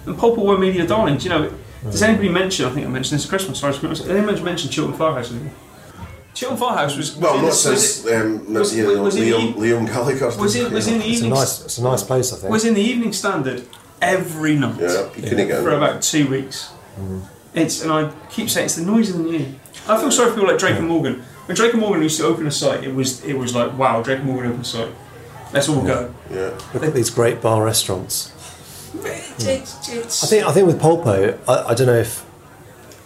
[0.05, 1.23] And Polpo were media darlings.
[1.23, 2.07] You know, does mm.
[2.07, 2.65] anybody mention?
[2.65, 3.59] I think I mentioned this at Christmas.
[3.59, 5.31] Sorry, did anyone mention Chiltern Firehouse?
[5.31, 5.53] Anymore?
[6.35, 7.15] Chiltern Firehouse was.
[7.15, 10.27] Well, not since was it- um, was- you know, was Liam, the- Liam Gallagher.
[10.37, 12.51] was it was in the It's a evening nice, it's a nice place, I think.
[12.51, 13.63] was in the Evening Standard
[14.01, 15.77] every night Yeah, you couldn't get for in.
[15.77, 16.69] about two weeks.
[17.53, 19.45] It's and I keep saying it's the noise of the new.
[19.87, 21.23] I feel sorry for people like Drake and Morgan.
[21.45, 24.01] When Drake and Morgan used to open a site, it was it was like wow,
[24.01, 24.91] Drake and Morgan opened a site.
[25.53, 26.13] Let's all go.
[26.29, 26.49] Yeah.
[26.73, 28.33] Look at these great bar restaurants.
[29.03, 32.25] It's, it's, it's, I think I think with Polpo, I, I don't know if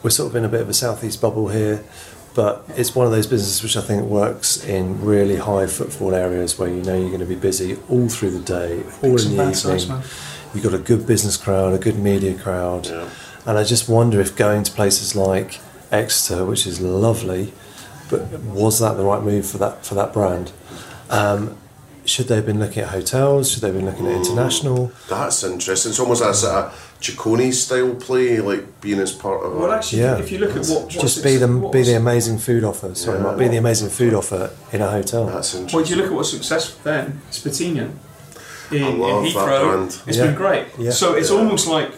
[0.01, 1.83] we're sort of in a bit of a southeast bubble here,
[2.35, 6.57] but it's one of those businesses which I think works in really high footfall areas
[6.57, 9.37] where you know you're going to be busy all through the day, all Peaks in
[9.37, 9.87] the evening.
[9.89, 10.03] man.
[10.53, 14.35] You've got a good business crowd, a good media crowd, and I just wonder if
[14.35, 15.59] going to places like
[15.91, 17.53] Exeter, which is lovely,
[18.09, 20.51] but was that the right move for that for that brand?
[21.09, 21.57] Um,
[22.05, 23.51] should they have been looking at hotels?
[23.51, 24.91] Should they have been looking at international?
[25.09, 25.91] That's interesting.
[25.91, 29.53] It's almost as a sort of Ciccone style play, like being as part of.
[29.55, 30.17] Well, actually, Yeah.
[30.17, 32.93] if you look at what Just be the what be the amazing food offer.
[32.93, 33.23] Sorry, Yeah.
[33.23, 35.25] Mark, be the amazing food offer in a hotel.
[35.27, 37.89] that's Well, if you look at what's successful then, Spuntino
[38.71, 39.95] in, I in love that Heathrow, brand.
[40.07, 40.25] it's Yeah.
[40.25, 40.63] been great.
[40.77, 40.91] Yeah.
[40.91, 41.37] So it's Yeah.
[41.37, 41.89] almost like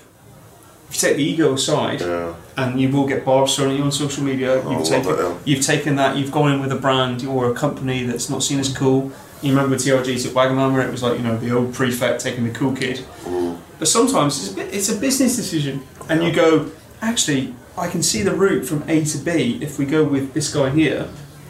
[0.89, 2.33] if you take the ego aside, Yeah.
[2.57, 4.55] and you will get barbs thrown at you on social media.
[4.57, 5.33] You've love taken it, yeah.
[5.45, 8.59] you've taken that, you've gone in with a brand or a company that's not seen
[8.59, 9.11] as cool.
[9.41, 12.43] You remember with TRGs at Wagamama, it was like you know the old prefect taking
[12.43, 12.99] the cool kid.
[13.25, 13.55] Mm.
[13.81, 16.69] But sometimes it's a, bit, it's a business decision, and you go,
[17.01, 20.53] actually, I can see the route from A to B if we go with this
[20.53, 21.07] guy here.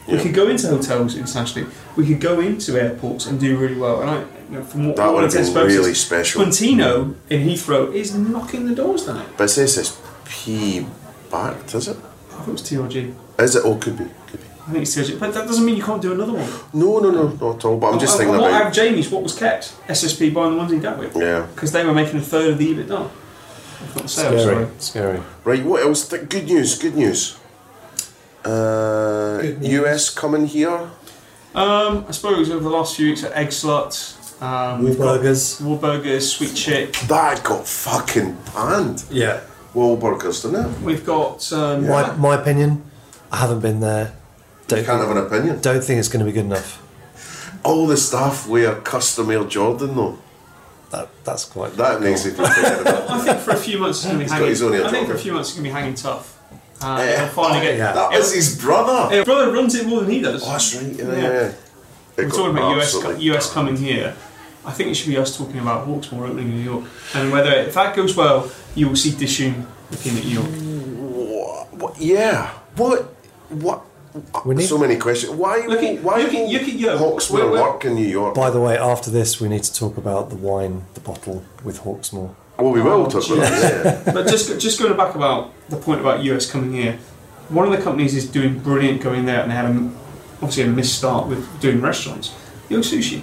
[0.08, 0.22] We Yeah.
[0.22, 1.68] could go into hotels internationally.
[1.94, 4.00] We could go into airports and do really well.
[4.00, 6.42] And I, you know, from what That would have intents been and purposes, really special.
[6.42, 9.26] Spuntino in Heathrow is knocking the doors down.
[9.36, 10.86] But it says it's P
[11.30, 11.98] backed, is it?
[12.30, 13.12] I thought it was TRG.
[13.40, 13.62] Is it?
[13.62, 14.04] Oh, could be.
[14.30, 14.41] Could be.
[14.66, 16.48] I think it's TRG, but that doesn't mean you can't do another one.
[16.72, 17.76] No, no, no, not at all.
[17.78, 18.62] But I'm just And- thinking and what about.
[18.62, 19.72] out of Jamie's, what was kept?
[19.88, 21.10] SSP buying the ones in Gatwick.
[21.16, 21.46] Yeah.
[21.54, 23.08] Because they were making a third of the EBITDA.
[23.84, 24.66] If not sales, Scary, sorry.
[24.78, 25.20] scary.
[25.44, 26.06] Right, what else?
[26.08, 27.36] Th- good news, good news.
[28.44, 29.72] Uh, Good news.
[29.84, 30.88] US coming here.
[31.54, 35.60] Um, I suppose over the last few weeks at Eggslut, um, we've Wahlburgers.
[35.60, 36.92] Wahlburgers, Sweet Chick.
[37.08, 39.04] That got fucking panned.
[39.10, 39.40] Yeah.
[39.74, 40.80] Wahlburgers, didn't it?
[40.82, 42.82] We've got um, My, my opinion,
[43.30, 44.12] I haven't been there.
[44.72, 45.60] Don't You can't think, have an opinion.
[45.60, 46.78] don't think it's going to be good enough.
[47.64, 50.18] All the staff wear custom Air Jordan though.
[50.90, 51.72] That, that's quite.
[51.74, 53.06] That makes me feel better.
[53.08, 54.48] I think for a few months it's going to be hanging.
[54.48, 56.38] his own I think for a few months it's going to be hanging tough.
[56.82, 57.78] Uh, they'll finally get.
[57.78, 57.92] yeah.
[57.92, 59.14] That was his brother.
[59.14, 60.42] His brother runs it more than he does.
[60.44, 60.92] Oh, that's right.
[60.92, 61.20] Yeah, Yeah.
[61.22, 61.52] yeah.
[62.16, 64.14] It We're talking about US, US coming here.
[64.66, 67.52] I think it should be us talking about Hawksmoor opening in New York, and whether
[67.52, 70.46] if that goes well, you will see Dishoom looking at New York.
[70.48, 72.50] What, what, yeah.
[72.76, 73.02] What?
[73.48, 73.84] What?
[74.44, 75.32] We need- so many questions.
[75.32, 75.64] Why?
[75.66, 77.94] Look will- at- why look at- will look at- yo, Hawksmoor we're- we're- work in
[77.94, 78.34] New York?
[78.34, 81.80] By the way, after this, we need to talk about the wine, the bottle with
[81.84, 82.30] Hawksmoor.
[82.58, 84.02] well, we will Oh, talk about that.
[84.06, 84.12] Yeah.
[84.12, 86.98] But just just going back about the point about US coming here,
[87.48, 89.74] one of the companies is doing brilliant going there, and they had a,
[90.42, 92.30] obviously a misstart with doing restaurants.
[92.68, 93.22] Yo Sushi,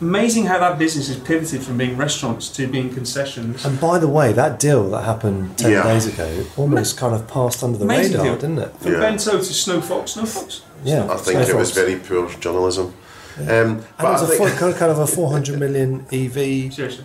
[0.00, 3.64] amazing how that business has pivoted from being restaurants to being concessions.
[3.64, 5.82] And by the way, that deal that happened 10 Yeah.
[5.84, 8.34] days ago almost kind of passed under the Amazing radar, deal.
[8.36, 8.72] didn't it?
[8.80, 9.00] From Yeah.
[9.00, 10.60] bento to Snow Fox, Snow Fox.
[10.84, 11.06] Yeah.
[11.10, 12.92] I think it was very poor journalism.
[13.38, 16.70] Um, And it was I a think- four, kind of a 400 million EV.
[16.74, 17.04] Seriously.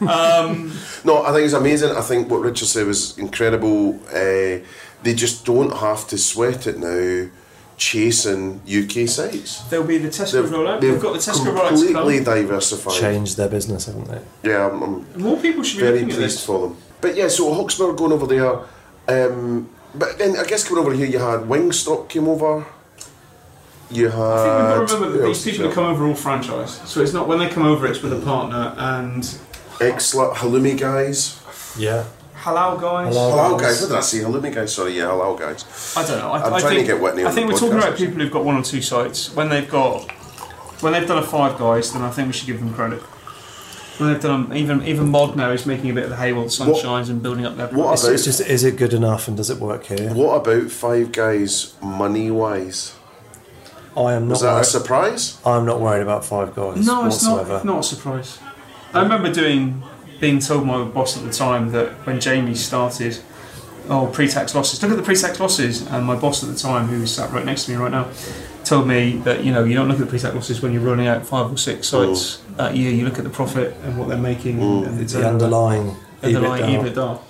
[0.00, 0.72] Um,
[1.04, 1.90] No, I think it's amazing.
[1.96, 3.98] I think what Richard said was incredible.
[4.10, 4.60] Uh,
[5.02, 7.28] they just don't have to sweat it now,
[7.76, 9.60] chasing UK sites.
[9.64, 10.80] there'll be the Tesco They've, rollout.
[10.80, 12.94] they've We've got the Tesco rollout to completely diversified.
[13.00, 14.20] Changed their business, haven't they?
[14.50, 16.46] Yeah, I'm, I'm More people should be very looking at pleased this.
[16.46, 16.76] for them.
[17.00, 18.60] But yeah, so Hawksmoor going over there.
[19.08, 22.64] Um, but then I guess coming over here, you had Wingstop came over.
[23.90, 24.20] You had.
[24.20, 26.80] I think we've got to remember that these people did that come over all franchise.
[26.90, 29.94] So it's not when they come over, it's with a partner and you have?
[29.94, 31.40] Excellent halloumi guys.
[31.78, 32.04] Yeah.
[32.46, 33.14] Halal guys.
[33.14, 33.80] Hello, Halal guys.
[33.82, 34.18] What did I say?
[34.18, 34.74] Halloumi guys.
[34.74, 35.64] Sorry, yeah, hello, guys.
[35.96, 36.30] I don't know.
[36.32, 37.96] I, I'm I trying to think, get Whitney I on think the we're talking about
[37.96, 39.34] people who've got one or two sites.
[39.34, 40.10] When they've got,
[40.82, 43.02] when they've done a five guys, then I think we should give them credit.
[43.98, 46.44] When they've done even even Mod now is making a bit of the hay while
[46.44, 47.68] the sun What- shines and building up their.
[47.68, 50.12] what It's, about- it's just, is it good enough and does it work here?
[50.12, 52.94] What about Five Guys money wise?
[53.96, 54.32] I am not.
[54.32, 55.38] Was that a surprise?
[55.46, 57.54] I'm not worried about Five Guys No, it's whatsoever.
[57.54, 57.64] not.
[57.64, 58.38] Not a surprise.
[58.92, 59.82] I remember doing,
[60.20, 63.18] being told by my boss at the time that when Jamie started,
[63.88, 64.82] oh pre-tax losses.
[64.82, 67.64] Look at the pre-tax losses, and my boss at the time, who sat right next
[67.64, 68.08] to me right now,
[68.64, 71.06] told me that you know you don't look at the pre-tax losses when you're running
[71.06, 72.90] out five or six sites that year.
[72.90, 76.64] You look at the profit and what they're making and It's the the underlying underlying
[76.64, 76.92] EBITDA.
[76.94, 77.20] EBITDA.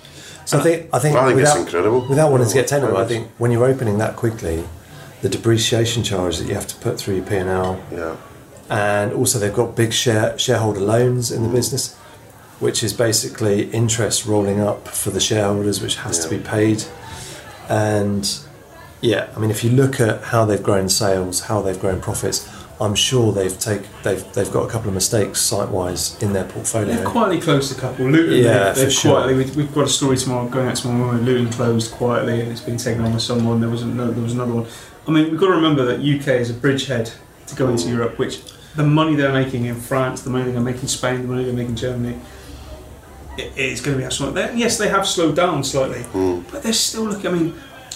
[0.45, 2.07] So I think I think, I think it's without, incredible.
[2.07, 4.63] without wanting to get technical, I think when you're opening that quickly,
[5.21, 8.15] the depreciation charge that you have to put through your P and L, Yeah.
[8.69, 11.53] and also they've got big share shareholder loans in the mm.
[11.53, 11.97] business,
[12.59, 16.83] which is basically interest rolling up for the shareholders, which has to be paid.
[17.69, 18.39] And
[19.01, 22.49] yeah, I mean, if you look at how they've grown sales, how they've grown profits,
[22.79, 26.43] I'm sure they've take they've they've got a couple of mistakes site wise in their
[26.45, 26.93] portfolio.
[26.95, 28.05] They've quietly closed a couple.
[28.07, 29.11] Luton, Yeah, they've, they've for sure.
[29.21, 29.45] quietly.
[29.45, 31.25] we- We've got a story tomorrow going out tomorrow morning.
[31.25, 33.59] Luton closed quietly, and it's been taken on by someone.
[33.61, 34.67] There was no, there was another one.
[35.07, 37.11] I mean, we've got to remember that UK is a bridgehead
[37.47, 38.41] to go into Europe, which
[38.75, 41.53] the money they're making in France, the money they're making in Spain, the money they're
[41.53, 42.19] making in Germany,
[43.37, 44.41] it, it's going to be absolutely.
[44.59, 46.03] Yes, they have slowed down slightly,
[46.51, 47.27] but they're still looking.
[47.27, 47.53] I mean,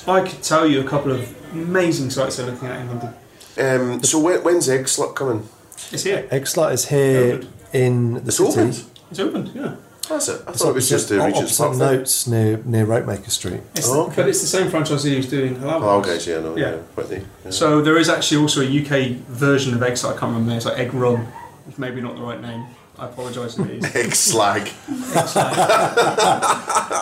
[0.08, 3.14] I could tell you a couple of amazing sites they're looking at in London.
[3.60, 5.48] Um, so when, when's Eggslut coming?
[5.92, 6.28] It's here.
[6.32, 7.54] Eggslut is here Opened.
[7.74, 8.50] in the It's city.
[8.52, 8.84] opened.
[9.12, 9.76] It's opened, yeah.
[10.08, 10.42] That's it.
[10.46, 13.62] I It's thought it was just the Regent's opposite Park notes near near Ropemaker Street.
[13.76, 14.16] It's Oh, okay.
[14.18, 15.82] But it's the same franchisee who's doing Halal.
[15.82, 16.08] Oh, House.
[16.28, 16.78] okay, yeah, no, yeah, Yeah.
[16.96, 17.26] Whitney.
[17.46, 17.52] Yeah.
[17.52, 20.16] So there is actually also a UK version of egg site.
[20.16, 20.56] I can't remember.
[20.56, 21.28] It's like egg rum.
[21.68, 22.66] It's maybe not the right name.
[23.02, 23.96] I apologise if it is.
[23.96, 24.70] Egg slag.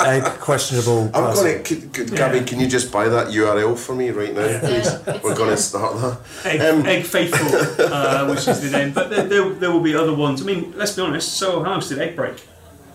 [0.05, 1.11] Egg questionable.
[1.13, 1.75] I'm going to,
[2.05, 5.21] Gabby, can you just buy that URL for me right now, please?
[5.21, 6.45] We're going to start that.
[6.45, 8.93] Egg, Um, egg faithful, uh, which is the name.
[8.93, 10.41] But there, there, there will be other ones.
[10.41, 11.33] I mean, let's be honest.
[11.33, 12.41] Soho House did egg break.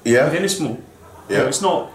[0.02, 0.80] Yeah, With Ennismore.
[1.28, 1.36] Yeah.
[1.36, 1.90] You know, it's not.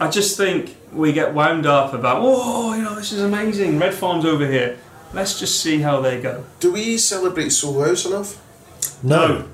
[0.00, 3.78] I just think we get wound up about, oh, you know, this is amazing.
[3.78, 4.76] Red Farm's over here.
[5.12, 6.44] Let's just see how they go.
[6.58, 8.40] Do we celebrate Soho House enough?
[9.04, 9.24] No.
[9.24, 9.48] Okay.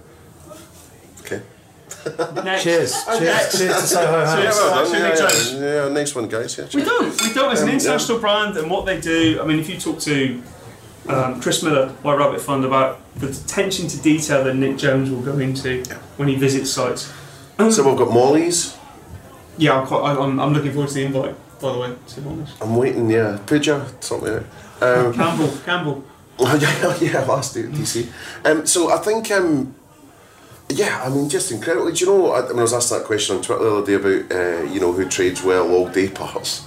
[2.44, 2.62] Next.
[2.62, 2.92] Cheers.
[3.18, 3.59] Cheers.
[3.59, 4.34] Cheers to Soho House.
[4.40, 4.56] Cheers.
[4.56, 4.84] well done.
[4.84, 6.59] Actually, Yeah, next yeah, yeah, nice one, guys.
[6.59, 7.22] Yeah, We don't.
[7.22, 7.52] We don't.
[7.52, 9.40] As an Um, international brand and what they do.
[9.42, 10.42] I mean, if you talk to
[11.09, 15.22] um, Chris Miller, White Rabbit Fund, about the attention to detail that Nick Jones will
[15.22, 15.82] go into
[16.16, 17.12] when he visits sites.
[17.59, 18.76] So we've got Mollie's.
[19.56, 21.34] Yeah, I'm, quite, I'm, I'm looking forward to the invite.
[21.61, 22.62] By the way, to be honest.
[22.62, 23.38] I'm waiting, yeah.
[23.44, 24.44] Puja, something out.
[24.80, 26.04] Um, Campbell, Campbell.
[26.40, 28.06] Oh, yeah, yeah, last day at DC.
[28.44, 29.74] Um, so I think, um,
[30.70, 31.90] yeah, I mean, just incredible.
[31.90, 33.94] Do you know, I, when I was asked that question on Twitter the other day
[33.94, 36.64] about, uh, you know, who trades well all day parts.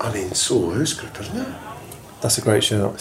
[0.00, 1.48] I mean, so House Group, isn't it?
[2.22, 2.92] That's a great shout.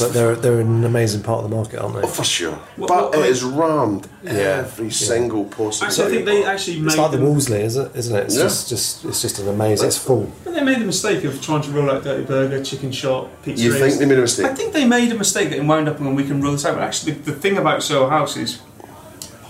[0.00, 2.00] But they're they're an amazing part of the market, aren't they?
[2.00, 2.12] Oh, they?
[2.12, 2.54] for sure.
[2.76, 4.92] What- but what- I it mean- is rammed Yeah, every yeah.
[4.92, 5.86] single possible.
[5.88, 7.92] Actually, I think they actually made It's like the them- Wolseley, is it?
[7.94, 8.24] Isn't it?
[8.24, 8.42] It's Yeah.
[8.44, 9.86] just just it's just an amazing.
[9.86, 10.32] It's full.
[10.44, 13.62] But they made the mistake of trying to roll out Dirty Burger, Chicken Shop, Pizza.
[13.62, 14.46] You think they made a mistake?
[14.46, 16.76] I think they made a mistake and wound up and we can roll this out.
[16.76, 18.60] But actually, the, the thing about Soho House is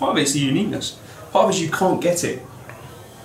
[0.05, 0.98] part of it's the uniqueness.
[1.32, 2.42] Part of it is you can't get it.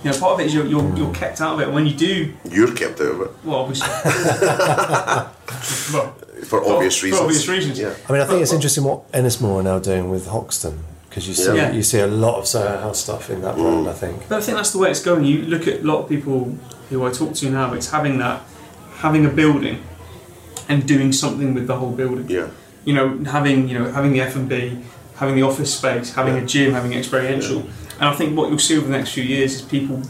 [0.02, 1.64] You know, part of it is you're, you're, you're kept out of it.
[1.64, 3.88] And when you do, You're kept out of it well, obviously.
[5.92, 6.12] well,
[6.44, 7.18] for obvious for reasons.
[7.18, 7.78] For obvious reasons.
[7.78, 7.94] Yeah.
[8.08, 11.34] I mean, I think it's interesting what Ennismore are now doing with Hoxton because you
[11.34, 11.72] see Yeah.
[11.72, 13.88] you see a lot of Soho House stuff in that brand.
[13.88, 14.26] I think.
[14.28, 15.24] But I think that's the way it's going.
[15.24, 16.56] You look at a lot of people
[16.88, 17.74] who I talk to now.
[17.74, 18.42] It's having that,
[18.94, 19.82] having a building,
[20.68, 22.30] and doing something with the whole building.
[22.30, 22.48] Yeah.
[22.86, 24.78] You know, having you know having the F and B,
[25.20, 27.60] having the office space, having a gym, having experiential.
[28.00, 30.00] And I think what you'll see over the next few years is people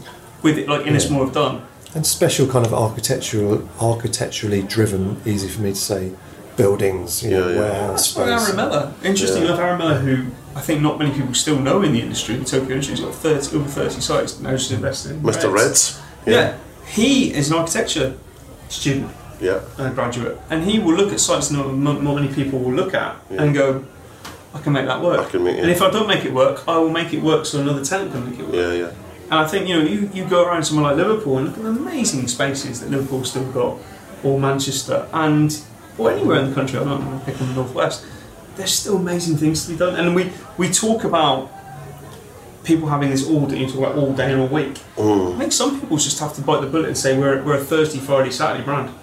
[0.41, 1.61] with it, like Ennismore have done.
[1.93, 6.13] And special kind of architectural, architecturally driven, easy for me to say,
[6.55, 7.59] buildings, you know, Yeah, yeah.
[7.59, 8.43] Warehouse like space.
[8.47, 8.93] Aaron Mellor.
[9.03, 9.47] Interesting Yeah.
[9.49, 12.45] enough, Aaron Mellor, who I think not many people still know in the industry, the
[12.45, 15.21] Tokyo industry, has got 30, over 30 sites now just invested in.
[15.21, 15.51] Mr.
[15.51, 15.99] Reds.
[16.25, 16.53] Yeah.
[16.85, 18.13] He is an architecture
[18.69, 19.11] student.
[19.41, 19.61] Yeah.
[19.79, 22.73] and a graduate, and he will look at sites that not, not many people will
[22.73, 23.41] look at Yeah.
[23.41, 23.83] and go,
[24.53, 25.19] I can make that work.
[25.19, 25.61] I can make it.
[25.61, 28.11] And if I don't make it work, I will make it work so another tenant
[28.11, 28.55] can make it work.
[28.55, 28.91] Yeah, yeah.
[29.25, 31.63] And I think you know, you, you go around somewhere like Liverpool and look at
[31.63, 33.77] the amazing spaces that Liverpool's still got,
[34.23, 35.61] or Manchester, and
[35.97, 36.79] or anywhere in the country.
[36.79, 38.05] I don't know, pick on the northwest.
[38.57, 41.49] There's still amazing things to be done, and we we talk about
[42.63, 44.75] people having this all day, you talk about all day and all week.
[44.95, 45.35] Mm.
[45.35, 47.63] I think some people just have to bite the bullet and say we're, we're a
[47.63, 48.93] Thursday, Friday, Saturday brand.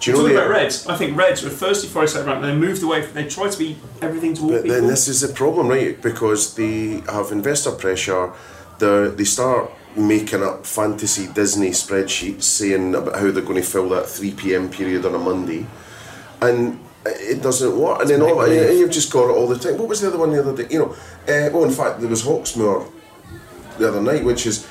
[0.00, 2.44] Do you know Talking about Reds, I think Reds were a Thursday, Friday, Saturday brand,
[2.44, 3.02] and they moved away.
[3.02, 4.76] From, they tried to be everything to all But people.
[4.76, 6.00] then this is the problem, right?
[6.00, 8.32] Because they have investor pressure.
[8.78, 13.88] They they start making up fantasy Disney spreadsheets saying about how they're going to fill
[13.90, 15.66] that three pm period on a Monday,
[16.42, 18.02] and it doesn't work.
[18.02, 19.78] And then all, and you've just got it all the time.
[19.78, 20.68] What was the other one the other day?
[20.70, 22.92] You know, uh, well, in fact, there was Hawksmoor
[23.78, 24.66] the other night, which is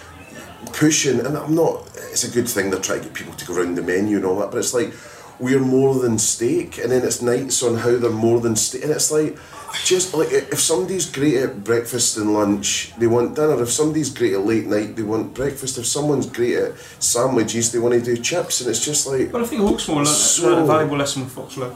[0.74, 1.88] pushing, and I'm not.
[2.12, 4.26] It's a good thing they're trying to get people to go around the menu and
[4.26, 4.94] all that, but it's like
[5.40, 8.92] we're more than steak, and then it's nights on how they're more than steak, and
[8.92, 9.38] it's like
[9.84, 13.62] just like if somebody's great at breakfast and lunch, they want dinner.
[13.62, 15.78] If somebody's great at late night, they want breakfast.
[15.78, 19.42] If someone's great at sandwiches, they want to do chips, and it's just like But
[19.42, 21.76] I think Hawksmoor learned, So- a valuable lesson with Foxlow.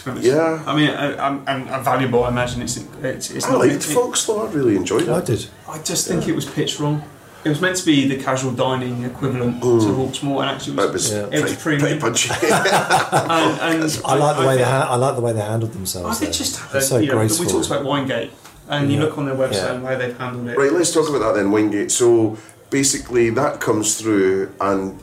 [0.00, 0.26] To be honest.
[0.26, 0.62] Yeah.
[0.66, 2.24] I mean, I, I'm, I'm, I'm valuable.
[2.24, 3.58] I imagine it's it's, it's I not.
[3.58, 4.48] liked it- Foxlow.
[4.48, 5.08] I really enjoyed it.
[5.10, 5.46] I did.
[5.68, 7.02] I just think it was pitched wrong.
[7.42, 9.96] It was meant to be the casual dining equivalent to mm.
[9.96, 11.38] Hawksmoor, and actually It it was was, Yeah.
[11.38, 11.98] it was pretty, premium.
[11.98, 12.30] pretty punchy.
[12.46, 12.52] and,
[13.30, 15.74] um, and I like the way they ha- I like the way they handled I
[15.74, 16.18] themselves.
[16.18, 16.38] think there.
[16.38, 17.46] just had They're so you know, graceful.
[17.46, 18.30] we talked about Winegate,
[18.68, 19.74] and you look on their website Yeah.
[19.74, 20.58] and how they've handled it.
[20.58, 21.90] Right, let's talk about that then, Winegate.
[21.90, 22.36] So
[22.68, 24.98] basically, that comes through, and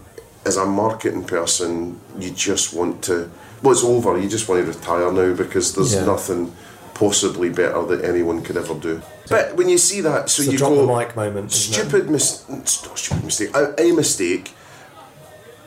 [0.46, 3.32] as a marketing person, you just want to.
[3.64, 4.18] Well, it's over.
[4.20, 6.06] You just want to retire now because there's Yeah.
[6.06, 6.54] nothing
[6.94, 9.02] possibly better that anyone could ever do.
[9.30, 11.52] But when you see that, so you drop go the mic moment.
[11.52, 14.56] stupid mis- it's not a stupid mistake, a, a mistake,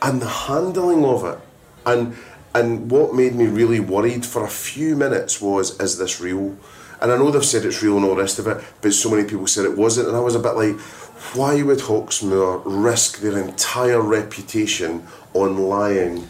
[0.01, 1.39] and the handling of it,
[1.85, 2.15] and
[2.53, 6.57] and what made me really worried for a few minutes was, is this real?
[6.99, 9.09] And I know they've said it's real and all the rest of it, but so
[9.09, 10.77] many people said it wasn't, and I was a bit like,
[11.33, 16.29] why would Hawksmoor risk their entire reputation on lying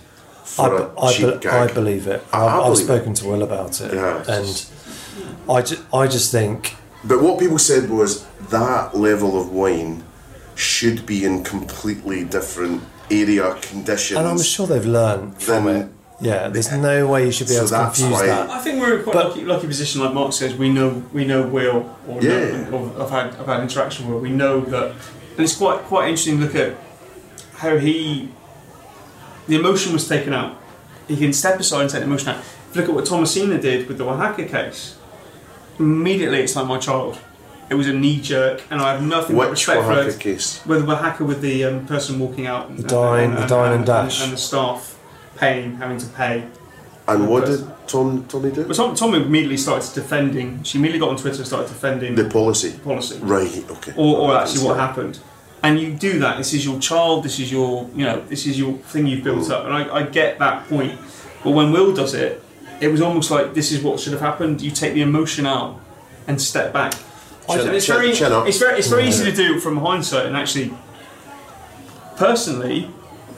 [0.60, 1.70] I, a I, cheap be- gag.
[1.70, 2.24] I believe it.
[2.34, 2.84] I- I've, I I've believe it.
[2.86, 4.66] spoken to Will about it, Yeah, and
[5.50, 10.04] I, ju- I just think But what people said was that level of wine
[10.56, 14.18] should be in completely different area conditions.
[14.20, 15.90] And I'm sure they've learned from it.
[16.22, 18.50] Yeah, there's no way you should be So able to confuse why- that.
[18.52, 20.54] I think we're in quite But- a lucky, lucky position, like Mark says.
[20.56, 22.70] We know we know Will, or, Yeah.
[22.70, 24.16] know, or I've had I've had interaction with.
[24.16, 24.22] Will.
[24.22, 26.76] We know that, and it's quite quite interesting to look at
[27.56, 28.30] how he
[29.48, 30.58] the emotion was taken out.
[31.08, 32.38] He can step aside and take the emotion out.
[32.40, 34.98] If you look at what Thomasina did with the Wahaca case,
[35.80, 37.18] immediately it's like my child.
[37.70, 40.20] It was a knee jerk, and I have nothing but Which respect for Wahaca it.
[40.20, 40.66] case?
[40.66, 44.22] With Wahaca, with the um, person walking out, and, The dine- the dine and dash.
[44.24, 44.98] and the staff
[45.38, 46.44] paying, having to pay.
[47.08, 48.66] And what did Tom Tommy do?
[48.66, 50.64] But Tom, Tom immediately started defending.
[50.64, 52.74] She immediately got on Twitter and started defending The policy.
[52.84, 53.94] policy, Right, okay.
[53.98, 55.20] or, or actually what happened.
[55.64, 56.38] And you do that.
[56.38, 57.24] This is your child.
[57.24, 59.52] This is your, you know, this is your thing you've built mm.
[59.52, 59.66] up.
[59.66, 61.00] And I, I get that point.
[61.44, 62.44] But when Will does it,
[62.80, 64.62] it was almost like this is what should have happened.
[64.62, 65.80] You take the emotion out
[66.28, 66.94] and step back.
[67.50, 69.08] Chin- it's chin- very, chin it's very, it's very mm.
[69.08, 70.26] easy to do from hindsight.
[70.26, 70.74] And actually,
[72.16, 72.90] personally,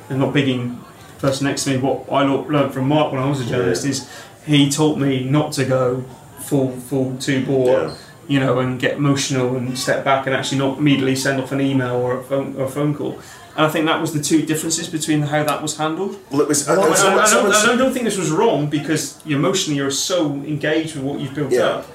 [0.09, 0.80] and not bigging
[1.15, 3.84] the person next to me, what I learned from Mark when I was a journalist
[3.84, 3.91] Yeah.
[3.91, 4.09] is
[4.45, 6.03] he taught me not to go
[6.39, 7.95] full full two bore, Yeah.
[8.28, 11.61] You know, and get emotional and step back and actually not immediately send off an
[11.61, 13.19] email or a phone or a phone call.
[13.55, 16.17] And I think that was the two differences between how that was handled.
[16.32, 16.67] Well, it was.
[16.67, 19.78] And I, and someone- I don't, someone I don't think this was wrong because emotionally
[19.78, 21.65] you're so engaged with what you've built Yeah.
[21.65, 21.88] up.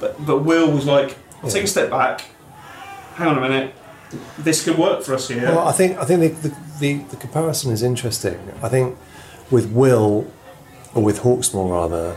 [0.00, 2.24] But but Will was like, I'll take a step back.
[3.14, 3.74] Hang on a minute.
[4.38, 5.42] This could work for us here.
[5.42, 8.38] Well, I think I think the, the, the, the comparison is interesting.
[8.62, 8.96] I think
[9.50, 10.26] with Will,
[10.94, 12.16] or with Hawksmoor rather,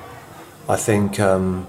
[0.68, 1.68] I think um,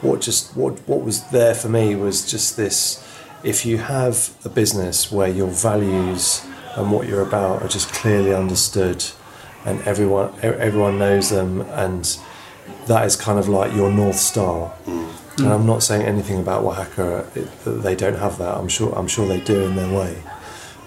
[0.00, 3.02] what just what what was there for me was just this:
[3.42, 8.34] if you have a business where your values and what you're about are just clearly
[8.34, 9.04] understood,
[9.64, 12.18] and everyone everyone knows them, and
[12.86, 14.72] that is kind of like your north star.
[14.86, 15.12] Mm.
[15.38, 18.56] And I'm not saying anything about Wahaca it, they don't have that.
[18.56, 20.22] I'm sure I'm sure they do in their way.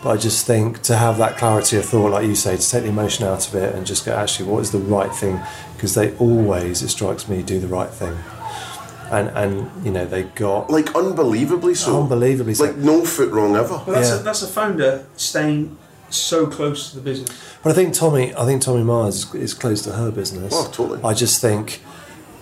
[0.01, 2.83] But I just think to have that clarity of thought, like you say, to take
[2.83, 5.41] the emotion out of it and just go, actually, what is the right thing?
[5.75, 8.17] Because they always, it strikes me, do the right thing.
[9.11, 12.03] And and you know they got like unbelievably so.
[12.03, 12.65] Unbelievably so.
[12.65, 13.69] Like no foot wrong ever.
[13.69, 14.19] Well, that's, Yeah.
[14.19, 15.77] a, that's a founder staying
[16.09, 17.29] so close to the business.
[17.63, 20.53] But I think Tommy, I think Tommy Miers is, is close to her business.
[20.55, 21.01] Oh, totally.
[21.03, 21.81] I just think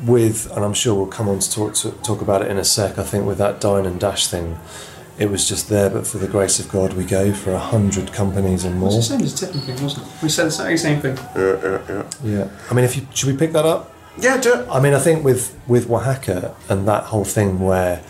[0.06, 2.64] with, and I'm sure we'll come on to talk to talk about it in a
[2.64, 2.98] sec.
[3.00, 4.58] I think with that dine and dash thing,
[5.18, 5.90] it was just there.
[5.90, 8.90] But for the grace of God, we go for a hundred companies and It more.
[8.96, 10.14] was the same as tipping thing, wasn't it?
[10.22, 11.18] We said the exact same thing.
[11.36, 12.04] Yeah, yeah, yeah.
[12.24, 12.50] Yeah.
[12.70, 13.92] I mean, if you should we pick that up?
[14.20, 14.68] Yeah, do it.
[14.70, 18.02] I mean, I think with with Wahaca and that whole thing where,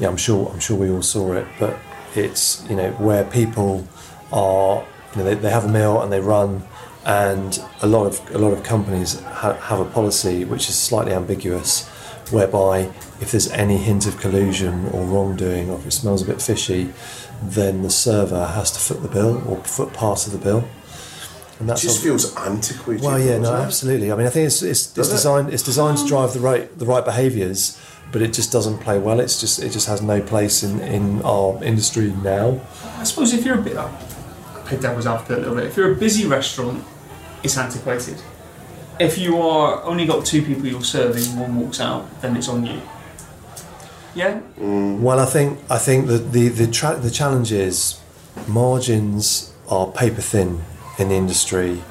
[0.00, 1.76] yeah, I'm sure I'm sure we all saw it, but
[2.14, 3.86] it's you know where people
[4.32, 6.62] are, you know, they, they have a meal and they run,
[7.04, 11.12] and a lot of a lot of companies ha- have a policy which is slightly
[11.12, 11.86] ambiguous,
[12.30, 12.90] whereby
[13.20, 16.92] if there's any hint of collusion or wrongdoing, or if it smells a bit fishy,
[17.42, 20.64] then the server has to foot the bill or foot part of the bill.
[21.62, 23.04] And It just feels antiquated.
[23.04, 23.60] well, yeah, no, it?
[23.60, 24.10] absolutely.
[24.10, 25.12] I mean, I think it's it's, it's Does it?
[25.12, 27.78] designed it's designed to drive the right the right behaviours,
[28.10, 29.20] but it just doesn't play well.
[29.20, 32.60] It's just it just has no place in, in our industry now.
[32.98, 33.88] I suppose if you're a bit, uh,
[34.54, 35.66] I'll play devil's advocate a little bit.
[35.66, 36.82] If you're a busy restaurant,
[37.44, 38.20] it's antiquated.
[38.98, 42.66] If you are only got two people you're serving, one walks out, then it's on
[42.66, 42.80] you.
[44.14, 44.98] Yeah, mm.
[45.00, 47.98] Well, I think I think that the the tra- the challenge is
[48.48, 50.60] margins are paper thin
[50.98, 51.82] in the industry.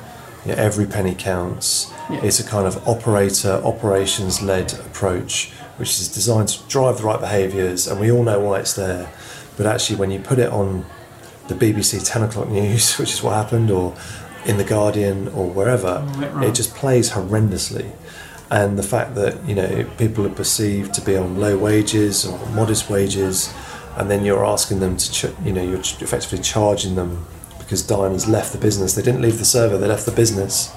[0.45, 1.91] You know, every penny counts.
[2.10, 2.22] Yeah.
[2.24, 7.20] It's a kind of operator operations led approach, which is designed to drive the right
[7.20, 9.12] behaviours, and we all know why it's there.
[9.58, 10.86] But actually, when you put it on
[11.47, 13.95] the BBC 10 o'clock news, which is what happened, or
[14.45, 17.91] in the Guardian or wherever, Right, it just plays horrendously.
[18.49, 22.43] And the fact that you know people are perceived to be on low wages or
[22.47, 23.54] modest wages,
[23.95, 27.26] and then you're asking them to, ch- you know, you're ch- effectively charging them
[27.72, 28.96] because diners left the business.
[28.96, 30.76] They didn't leave the server; they left the business.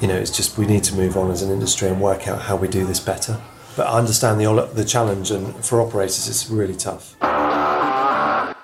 [0.00, 2.42] You know, it's just we need to move on as an industry and work out
[2.42, 3.40] how we do this better.
[3.76, 7.14] But I understand the the challenge, and for operators, it's really tough.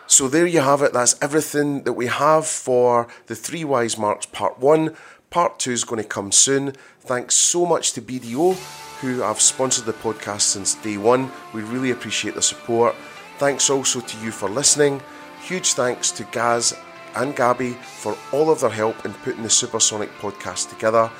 [0.08, 0.92] So there you have it.
[0.92, 4.96] That's everything that we have for the Three Wise Marks Part 1.
[5.30, 6.72] Part 2 is going to come soon.
[7.00, 8.56] Thanks so much to BDO,
[9.00, 11.30] who have sponsored the podcast since day one.
[11.54, 12.96] We really appreciate the support.
[13.38, 15.00] Thanks also to you for listening.
[15.42, 16.72] Huge thanks to Gaz
[17.16, 21.10] and Gabby for all of their help in putting the Supersonic podcast together.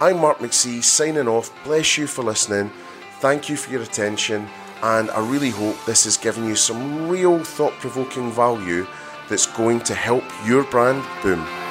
[0.00, 1.52] I'm Mark McC signing off.
[1.62, 2.72] Bless you for listening.
[3.20, 4.48] Thank you for your attention,
[4.82, 8.84] and I really hope this has given you some real thought provoking value
[9.28, 11.61] that's going to help your brand boom.